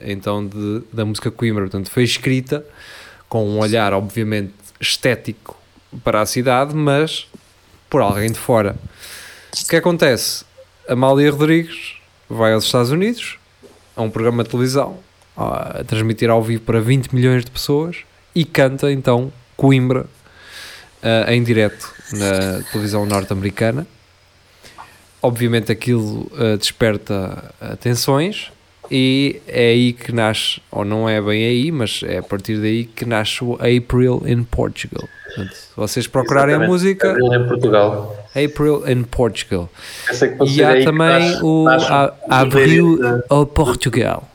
[0.00, 1.62] então de, da música Coimbra.
[1.62, 2.64] Portanto, foi escrita
[3.28, 5.56] com um olhar, obviamente, estético
[6.04, 7.28] para a cidade, mas
[7.92, 8.74] por alguém de fora.
[9.52, 10.46] O que acontece?
[10.88, 13.36] Amália Rodrigues vai aos Estados Unidos
[13.94, 14.98] a um programa de televisão
[15.36, 17.98] a, transmitir ao vivo para 20 milhões de pessoas
[18.34, 20.06] e canta então Coimbra
[21.02, 23.86] ah, em direto na televisão norte-americana.
[25.20, 28.50] Obviamente aquilo ah, desperta atenções
[28.92, 32.84] e é aí que nasce, ou não é bem aí, mas é a partir daí
[32.84, 35.08] que nasce o April in Portugal.
[35.24, 36.70] Portanto, se vocês procurarem a Exatamente.
[36.70, 38.26] música, Abril em Portugal.
[38.36, 39.70] April in Portugal.
[40.46, 43.24] E há também nasce- o nasce a- Abril Bandeirita.
[43.30, 44.28] ao Portugal.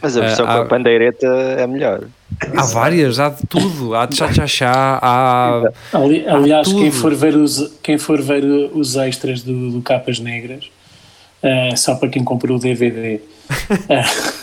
[0.00, 2.02] Mas a versão Ah, com há- a pandeireta é melhor.
[2.56, 3.94] Há várias, há de tudo.
[3.96, 5.62] Há de chá-chá-chá, há.
[5.92, 6.92] Ali- aliás, quem tudo.
[6.92, 10.70] for, ver os, quem for ver os extras do, do Capas Negras,
[11.42, 13.20] eh, só para quem comprou o DVD,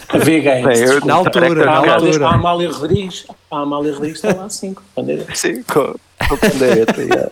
[0.10, 0.24] a VHS.
[0.24, 1.06] Bem, eu- desculpa.
[1.08, 2.26] Na altura, a, na Amália, altura.
[2.28, 5.26] a Amália Rodrigues, a Amália Rodrigues está lá assim, com a bandeira.
[5.36, 5.94] Sim, com,
[6.28, 7.02] com a pandeireta.
[7.02, 7.28] yeah.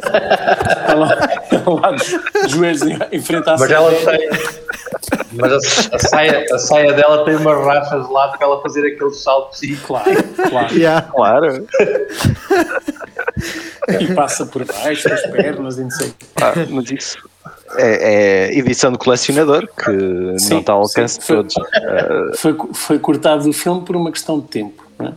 [0.81, 4.29] Está lá, está lá de joelhos em, em frente à Mas ela tem.
[5.33, 9.17] Mas a, a saia, a saia dela tem umas rachas lá para ela fazer aqueles
[9.23, 10.11] saltos e Claro,
[10.49, 11.07] claro.
[11.11, 11.67] Claro.
[13.99, 16.13] E passa por baixo, as pernas e não sei.
[16.41, 17.17] Ah, mas isso
[17.77, 21.53] é, é edição de colecionador que Sim, não está ao alcance de todos.
[22.37, 24.83] Foi, foi cortado do filme por uma questão de tempo.
[24.99, 25.13] não é?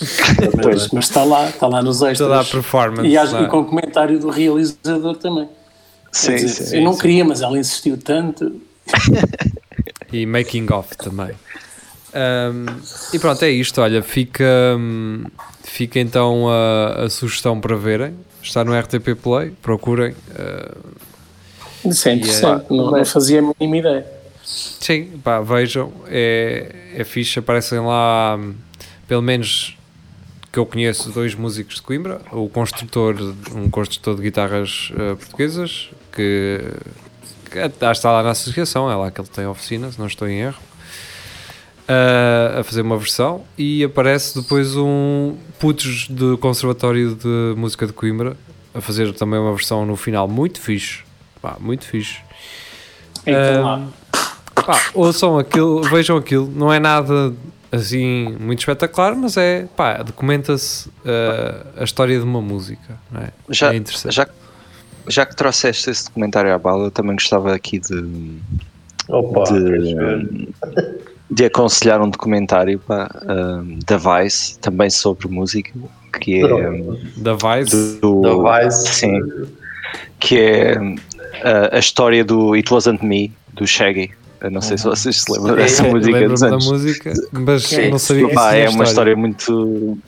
[0.64, 2.18] Mas, mas está lá, está lá nos extras.
[2.18, 3.06] Toda a performance.
[3.06, 3.44] E, acho- não é?
[3.44, 5.46] e com comentário do realizador também.
[6.10, 6.76] Sim, dizer, sim.
[6.78, 8.60] eu não queria, mas ela insistiu tanto.
[10.12, 11.30] E making off também.
[12.12, 12.66] Um,
[13.14, 13.80] e pronto, é isto.
[13.80, 14.44] Olha, fica,
[14.76, 15.22] hum,
[15.62, 18.16] fica então a, a sugestão para verem.
[18.42, 20.10] Está no RTP Play, procurem.
[20.12, 20.76] uh,
[21.84, 24.06] Isso é interessante, não, não fazia a mínima ideia.
[24.44, 28.54] Sim, pá, vejam, é, é fixe, aparecem lá, hum,
[29.06, 29.76] pelo menos
[30.52, 33.14] que eu conheço, dois músicos de Coimbra, o construtor,
[33.54, 36.60] um construtor de guitarras eh, portuguesas, que,
[37.50, 40.40] que está lá na associação, é lá que ele tem oficina, se não estou em
[40.40, 40.60] erro,
[41.86, 47.92] ah, a fazer uma versão, e aparece depois um putos do Conservatório de Música de
[47.92, 48.36] Coimbra,
[48.74, 51.04] a fazer também uma versão no final muito fixe,
[51.40, 52.18] pá, muito fixe.
[53.26, 54.62] Então, Ah.
[54.66, 57.32] Pá, ouçam aquilo, vejam aquilo, não é nada
[57.72, 63.28] assim muito espetacular, mas é pá, documenta-se uh, a história de uma música, não é?
[63.48, 64.14] Já, é interessante.
[64.14, 64.28] já,
[65.08, 68.38] já que trouxeste esse documentário à bala, eu também gostava aqui de,
[69.08, 70.48] Opa, de,
[71.30, 75.72] de aconselhar um documentário pá, um, da Vice, também sobre música,
[76.20, 76.48] que é
[77.16, 78.94] Da Vice, do, Da Vice.
[78.94, 79.20] Sim,
[80.18, 80.76] que é
[81.44, 84.10] a, a história do It Wasn't Me, do Shaggy.
[84.40, 86.66] Eu não sei se vocês se lembram dessa É, música dos da anos.
[86.66, 89.98] música, mas Sim, não sabia que Pá, é uma história muito.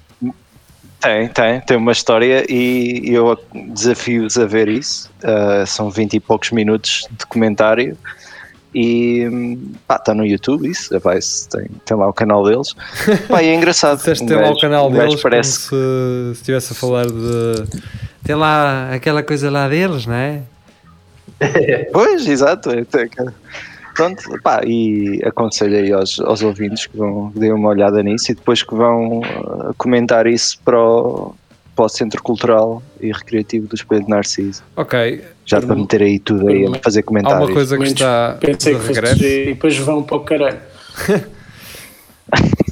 [1.00, 3.36] Tem, tem, tem uma história e eu
[3.74, 5.10] desafio-vos a ver isso.
[5.22, 7.98] Uh, são 20 e poucos minutos de comentário
[8.74, 12.74] e pá, está no YouTube isso, Vice tem, tem lá o canal deles.
[13.28, 13.98] Pá, é engraçado.
[14.00, 15.74] Disseste um ter lá o canal um deles parece se
[16.32, 17.64] estivesse a falar de
[18.24, 20.42] tem lá aquela coisa lá deles, não é?
[21.92, 22.70] Pois, exato.
[22.70, 23.22] é até que-
[23.94, 28.32] Pronto, pá, e aconselho aí aos, aos ouvintes que vão que deem uma olhada nisso
[28.32, 31.34] e depois que vão uh, comentar isso para o,
[31.76, 34.62] para o Centro Cultural e Recreativo do Espelho de Narciso.
[34.76, 37.46] Ok, Já para meter aí tudo aí a fazer há comentários.
[37.48, 39.24] uma coisa que está Pensei de regresso.
[39.24, 40.58] e depois vão para o caralho.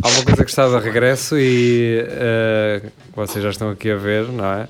[0.02, 2.80] Há uma coisa que está de regresso e eh,
[3.14, 4.68] vocês já estão aqui a ver, não é?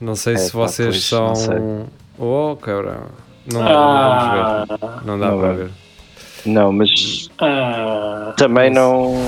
[0.00, 1.86] Não sei É, se vocês pois, são.
[2.18, 3.06] Oh, cabrão.
[3.52, 5.06] Não dá, Ah, não vamos ver.
[5.06, 5.56] Não dá Não para vai.
[5.56, 5.70] ver.
[6.46, 9.26] Não, mas ah, também não.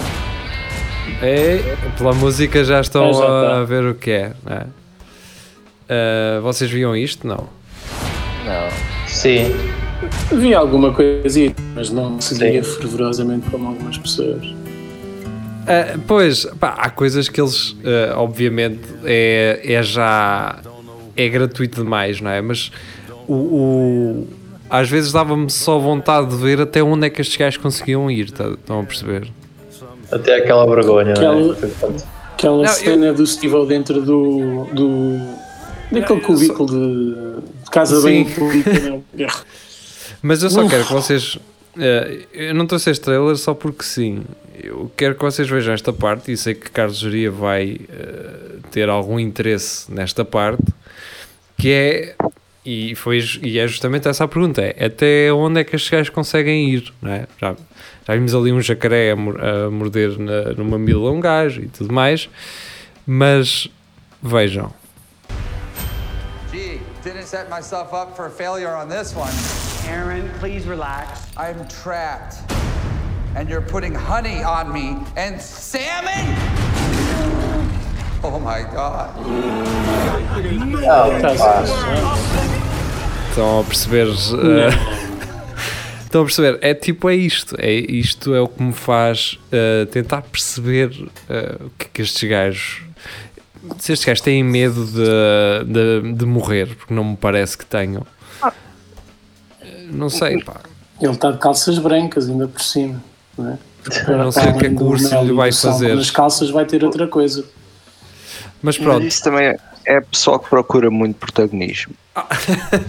[1.23, 1.63] Ei,
[1.99, 4.67] pela música já estão Ah, já a, a ver o que é, não é?
[5.89, 7.27] Eh, vocês viam isto?
[7.27, 7.49] Não.
[8.45, 9.09] Não.
[9.09, 9.53] Sim,
[10.33, 12.77] vi alguma coisa, mas não seguia Sim.
[12.79, 14.55] fervorosamente como algumas pessoas.
[15.67, 20.59] Eh, pois, pá, há coisas que eles, eh, obviamente, é, é já
[21.21, 22.41] é gratuito demais, não é?
[22.41, 22.71] Mas
[23.29, 24.29] o, o-
[24.69, 28.31] às vezes dava-me só vontade de ver até onde é que estes gajos conseguiam ir,
[28.31, 29.29] tá- estão a perceber?
[30.11, 32.01] até aquela vergonha, não Aquela- é?
[32.35, 34.65] Aquela Não, eu- cena do Steve dentro do.
[34.73, 35.21] do
[35.93, 38.25] daquele cubículo de, de casa Sim.
[38.25, 38.27] bem
[38.85, 39.03] não?
[40.23, 40.71] Mas eu só Uf.
[40.71, 41.39] quero que vocês.
[41.79, 44.23] eh, eu não trouxe este trailer só porque sim.
[44.63, 48.89] Eu quero que vocês vejam esta parte e sei que Carlos Geria vai eh, ter
[48.89, 50.63] algum interesse nesta parte,
[51.61, 52.15] que é.
[52.65, 56.11] E, foi, e é justamente essa a pergunta: é até onde é que estes gajos
[56.11, 56.93] conseguem ir?
[57.01, 57.27] Não é?
[57.39, 57.55] já,
[58.07, 61.69] já vimos ali um jacaré a, a morder na, no mamilo a um gajo e
[61.69, 62.29] tudo mais,
[63.07, 63.69] mas
[64.23, 64.73] vejam.
[66.53, 69.33] Gee, didn't set myself up for failure on this one.
[69.89, 71.27] Aaron, please relax.
[71.37, 72.37] I'm trapped.
[73.37, 76.27] And you're putting honey on me and salmon?
[78.23, 79.11] Oh my god.
[83.31, 84.09] Estão a perceber?
[84.09, 84.71] eh,
[86.05, 86.59] estão a perceber?
[86.61, 87.57] É tipo, é isto.
[87.59, 90.91] É, isto é o que me faz eh, tentar perceber
[91.29, 92.83] eh, o que é que estes gajos.
[93.79, 98.07] Se estes gajos têm medo de, de, de morrer, porque não me parece que tenham.
[99.91, 100.61] Não sei, pá.
[101.01, 103.03] Ele está de calças brancas, ainda por cima.
[103.37, 103.59] Não, é?
[104.17, 105.95] Não sei o que é que o urso lhe vai sal fazer.
[105.95, 107.45] Nas calças vai ter outra coisa.
[108.63, 109.57] Mas Mas pronto, isso também é,
[109.87, 111.95] é pessoal que procura muito protagonismo.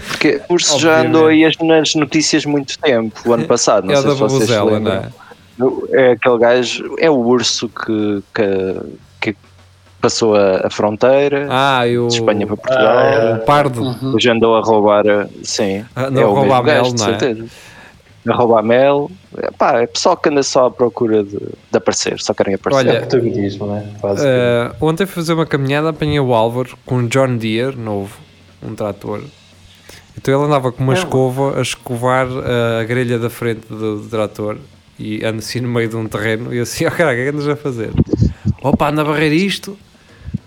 [0.10, 3.86] Porque o urso já andou aí as- nas notícias muito tempo, o ano passado.
[3.86, 4.94] Não é sei da se vocês lembram.
[4.94, 5.10] é?
[5.92, 8.82] É aquele gajo, é o urso que, que,
[9.22, 9.36] que
[10.02, 12.08] passou a, a fronteira Ah, eu.
[12.08, 12.98] de Espanha para Portugal.
[12.98, 13.34] Ah, é.
[13.36, 13.96] O pardo.
[14.16, 15.04] Hoje andou a roubar,
[15.44, 16.98] sim, Ah, andou é a roubar mel, não é?
[16.98, 17.46] certeza.
[18.28, 22.20] A roubar mel, é, pá, é pessoal que anda só à procura de, de aparecer,
[22.22, 22.88] só querem aparecer.
[22.88, 23.86] Olha, é protagonismo, não é?
[24.00, 24.24] Quase.
[24.24, 28.16] Uh, ontem fui fazer uma caminhada, apanhei o Álvaro com um John Deere novo,
[28.62, 29.24] um trator.
[30.16, 34.08] Então ele andava com uma escova a escovar uh, a grelha da frente do, do
[34.08, 34.58] trator
[35.00, 37.22] e anda assim no meio de um terreno e eu assim, ó cara, o que
[37.22, 37.92] é que andas a fazer?
[38.62, 39.76] Opa, anda a barrer isto,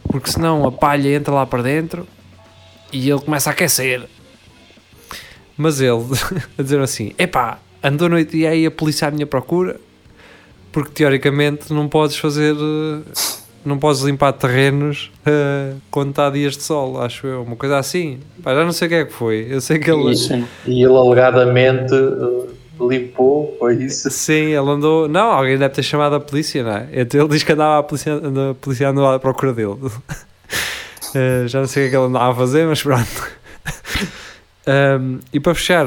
[0.09, 2.07] porque senão a palha entra lá para dentro
[2.93, 4.09] e ele começa a aquecer.
[5.57, 6.03] Mas ele
[6.59, 9.79] a dizer assim: epá, andou noite e aí a polícia à minha procura,
[10.73, 12.55] porque teoricamente não podes fazer.
[12.55, 17.57] eh, Não podes limpar terrenos eh, quando está a dias de sol, acho eu, uma
[17.57, 18.21] coisa assim.
[18.43, 19.47] Pá, já não sei o que é que foi.
[19.49, 20.15] Eu sei que ele.
[20.15, 20.45] Sim.
[20.67, 22.47] E ele alegadamente uh,
[22.87, 24.11] limpou, foi isso.
[24.11, 25.09] Sim, ele andou.
[25.09, 26.89] Não, alguém deve ter chamado a polícia, não é?
[26.93, 28.13] Então Ele diz que andava a polícia,
[28.51, 29.77] a polícia andou à procura dele.
[31.17, 33.07] Eh, já não sei o que é que ele andava a fazer, mas pronto.
[34.67, 35.87] Um, e para fechar,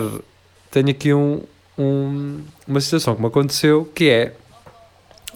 [0.71, 1.41] tenho aqui um,
[1.77, 4.33] um- uma situação que me aconteceu que é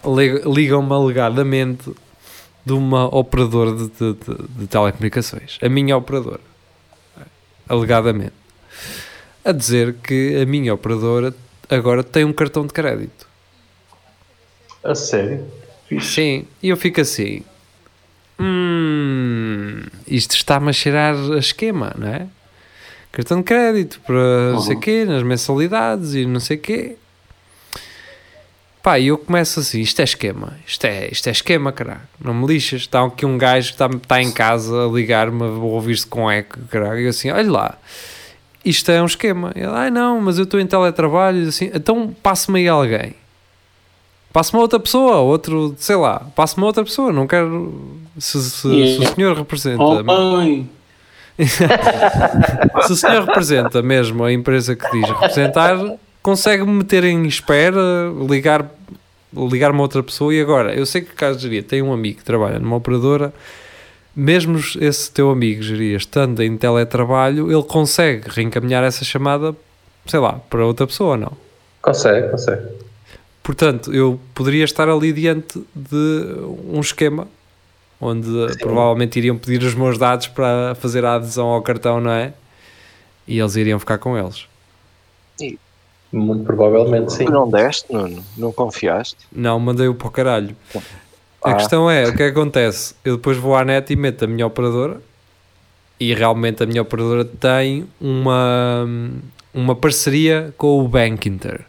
[0.05, 1.91] li- ligam-me alegadamente
[2.63, 6.41] de uma operadora de, de- de- de telecomunicações, a minha operadora,
[7.67, 8.33] alegadamente,
[9.43, 11.33] a dizer que a minha operadora
[11.69, 13.27] agora tem um cartão de crédito.
[14.83, 15.45] A sério?
[15.99, 17.43] Sim, e eu fico assim.
[18.39, 22.27] Hum, isto está-me a cheirar a esquema, não é?
[23.11, 26.95] Cartão de crédito para não sei quê, nas mensalidades e não sei quê.
[28.81, 32.33] Pá, e eu começo assim, isto é esquema, isto é, isto é esquema, caralho, não
[32.33, 32.81] me lixas.
[32.81, 36.57] Está aqui um gajo que está, está em casa a ligar-me, a ouvir-se com eco,
[36.69, 37.77] caralho, e eu assim, olha lá,
[38.65, 39.51] isto é um esquema.
[39.55, 43.13] Ele, ai não, mas eu estou em teletrabalho, assim, então passe-me aí alguém.
[44.33, 47.99] Passe-me outra pessoa, outro, sei lá, passe-me outra pessoa, não quero.
[48.17, 49.83] Se, se- se o senhor representa.
[49.83, 50.69] Oh, mãe!
[52.87, 55.77] Se o senhor representa mesmo a empresa que diz representar,
[56.21, 58.69] consegue-me meter em espera, ligar,
[59.33, 60.33] ligar-me a outra pessoa.
[60.33, 63.33] E agora, eu sei que caso geria tem um amigo que trabalha numa operadora,
[64.15, 69.55] mesmo esse teu amigo geria estando em teletrabalho, ele consegue reencaminhar essa chamada,
[70.05, 71.31] sei lá, para outra pessoa, não?
[71.81, 72.61] Consegue, consegue.
[73.41, 76.35] Portanto, eu poderia estar ali diante de
[76.67, 77.27] um esquema
[78.01, 82.33] onde provavelmente iriam pedir os meus dados para fazer a adesão ao cartão, não é?
[83.27, 84.45] E eles iriam ficar com eles.
[86.11, 87.25] Muito provavelmente sim.
[87.25, 88.21] Tu não deste, Nuno?
[88.35, 89.15] Não confiaste?
[89.31, 90.55] Não, mandei-o para o caralho.
[91.43, 91.55] A Ah.
[91.55, 92.93] questão é, o que é que acontece?
[93.05, 95.01] Eu depois vou à net e meto a minha operadora
[95.99, 98.85] e realmente a minha operadora tem uma,
[99.53, 101.61] uma parceria com o Bank Inter.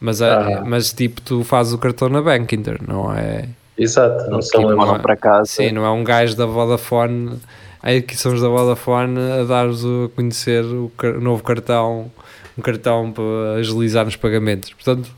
[0.00, 0.64] Mas, a- Ah.
[0.64, 3.48] mas tipo, tu fazes o cartão na Bank Inter, não é?
[3.76, 5.46] Exato, não são Que é- para casa.
[5.50, 7.38] Sim, não é um gajo da Vodafone.
[7.82, 12.10] Aí aqui são os da Vodafone a dar-vos a conhecer o, o novo cartão,
[12.56, 14.72] um cartão para agilizar nos pagamentos.
[14.72, 15.10] Portanto,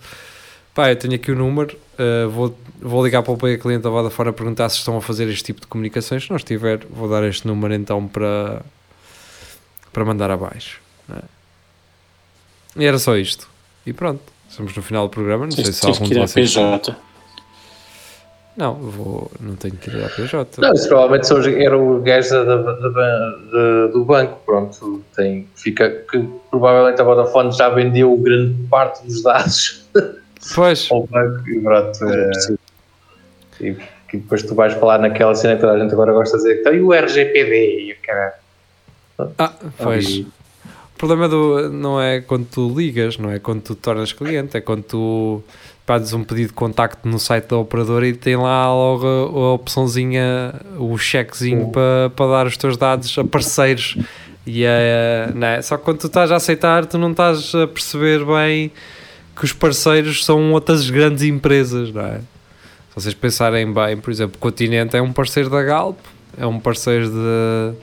[0.74, 1.76] pá, eu tenho aqui o número.
[1.98, 5.00] uh, vou, vou ligar para o apoio cliente da Vodafone a perguntar se estão a
[5.02, 6.24] fazer este tipo de comunicações.
[6.24, 8.62] Se não estiver, vou dar este número então para,
[9.92, 10.80] para mandar abaixo.
[11.14, 11.22] é?
[12.78, 13.48] E era só isto.
[13.86, 15.44] E pronto, estamos no final do programa.
[15.46, 16.52] Não sei se algum que de vocês.
[16.54, 16.96] PJ.
[18.56, 20.60] Não, vou, não tenho que ir à PJ.
[20.60, 25.46] Não, isso provavelmente são era o gajo da, da- da- da- do banco, pronto, tem,
[25.54, 29.86] fica, que provavelmente a Vodafone já vendeu grande parte dos dados
[30.54, 30.88] Pois.
[30.90, 32.30] ao banco e pronto, é,
[33.60, 33.74] e
[34.08, 36.60] que depois tu vais falar naquela cena que toda a gente agora gosta de dizer,
[36.60, 38.34] então e o RGPD e o caralho.
[39.38, 40.08] Ah, pois.
[40.08, 40.26] E-
[40.94, 44.62] O problema do, não é quando tu ligas, não é quando tu tornas cliente, é
[44.62, 45.42] quando tu
[45.86, 49.52] fazes um pedido de contacto no site da operadora e tem lá logo a, a
[49.54, 53.96] opçãozinha, o chequezinho para, para dar os teus dados a parceiros.
[54.44, 55.62] E é, não é?
[55.62, 58.72] Só que quando tu estás a aceitar, tu não estás a perceber bem
[59.34, 62.18] que os parceiros são outras grandes empresas, não é?
[62.18, 65.98] Se vocês pensarem bem, por exemplo, o Continente é um parceiro da Galp,
[66.36, 67.76] é um parceiro de,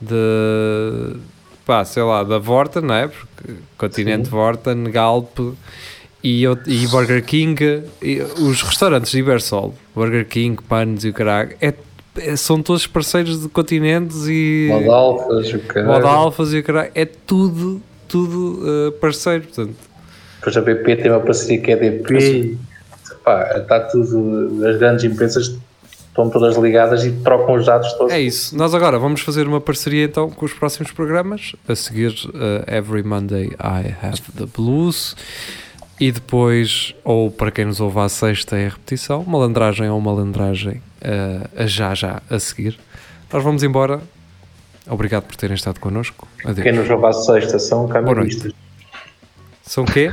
[0.00, 1.16] de
[1.64, 3.08] pá, sei lá, da Vorten, não é?
[3.08, 5.38] Porque Continente Vorten, Galp
[6.22, 11.12] e, out- e Burger King, e os restaurantes de Ibersol, Burger King, Panos e o
[11.12, 11.72] caralho, é,
[12.16, 15.92] é- são todos parceiros de Continentes e Modalfas, o caralho.
[15.92, 19.74] Modalfas e o caralho, é tudo, tudo eh, parceiro, portanto.
[20.38, 22.56] Depois a BP tem uma parceria que é DP
[23.24, 25.56] pá, está tudo, as grandes empresas
[26.08, 28.12] estão todas ligadas e trocam os dados todos.
[28.12, 28.56] É isso.
[28.56, 31.54] Nós agora vamos fazer uma parceria então com os próximos programas.
[31.68, 35.16] A seguir, uh, Every Monday I Have the Blues.
[36.02, 39.22] E depois, ou para quem nos ouve à sexta, é a repetição.
[39.22, 42.76] Malandragem ou malandragem uh, a já já a seguir.
[43.32, 44.00] Nós vamos embora.
[44.90, 46.26] Obrigado por terem estado connosco.
[46.44, 46.64] Adeus.
[46.64, 48.52] Quem nos ouve à sexta são camionistas.
[49.62, 50.12] São quê?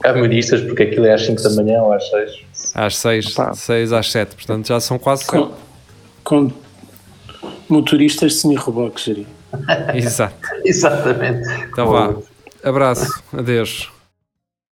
[0.00, 2.30] Camionistas, porque aquilo é às 5 da manhã ou às 6.
[2.74, 3.54] Às 6, Opa.
[3.54, 4.34] 6 às 7.
[4.34, 5.52] Portanto, já são quase Com,
[6.24, 6.50] com
[7.68, 9.08] motoristas semi-reboques.
[9.94, 10.34] Exato.
[10.66, 11.48] Exatamente.
[11.70, 12.12] Então vá.
[12.64, 13.22] Abraço.
[13.32, 13.97] Adeus.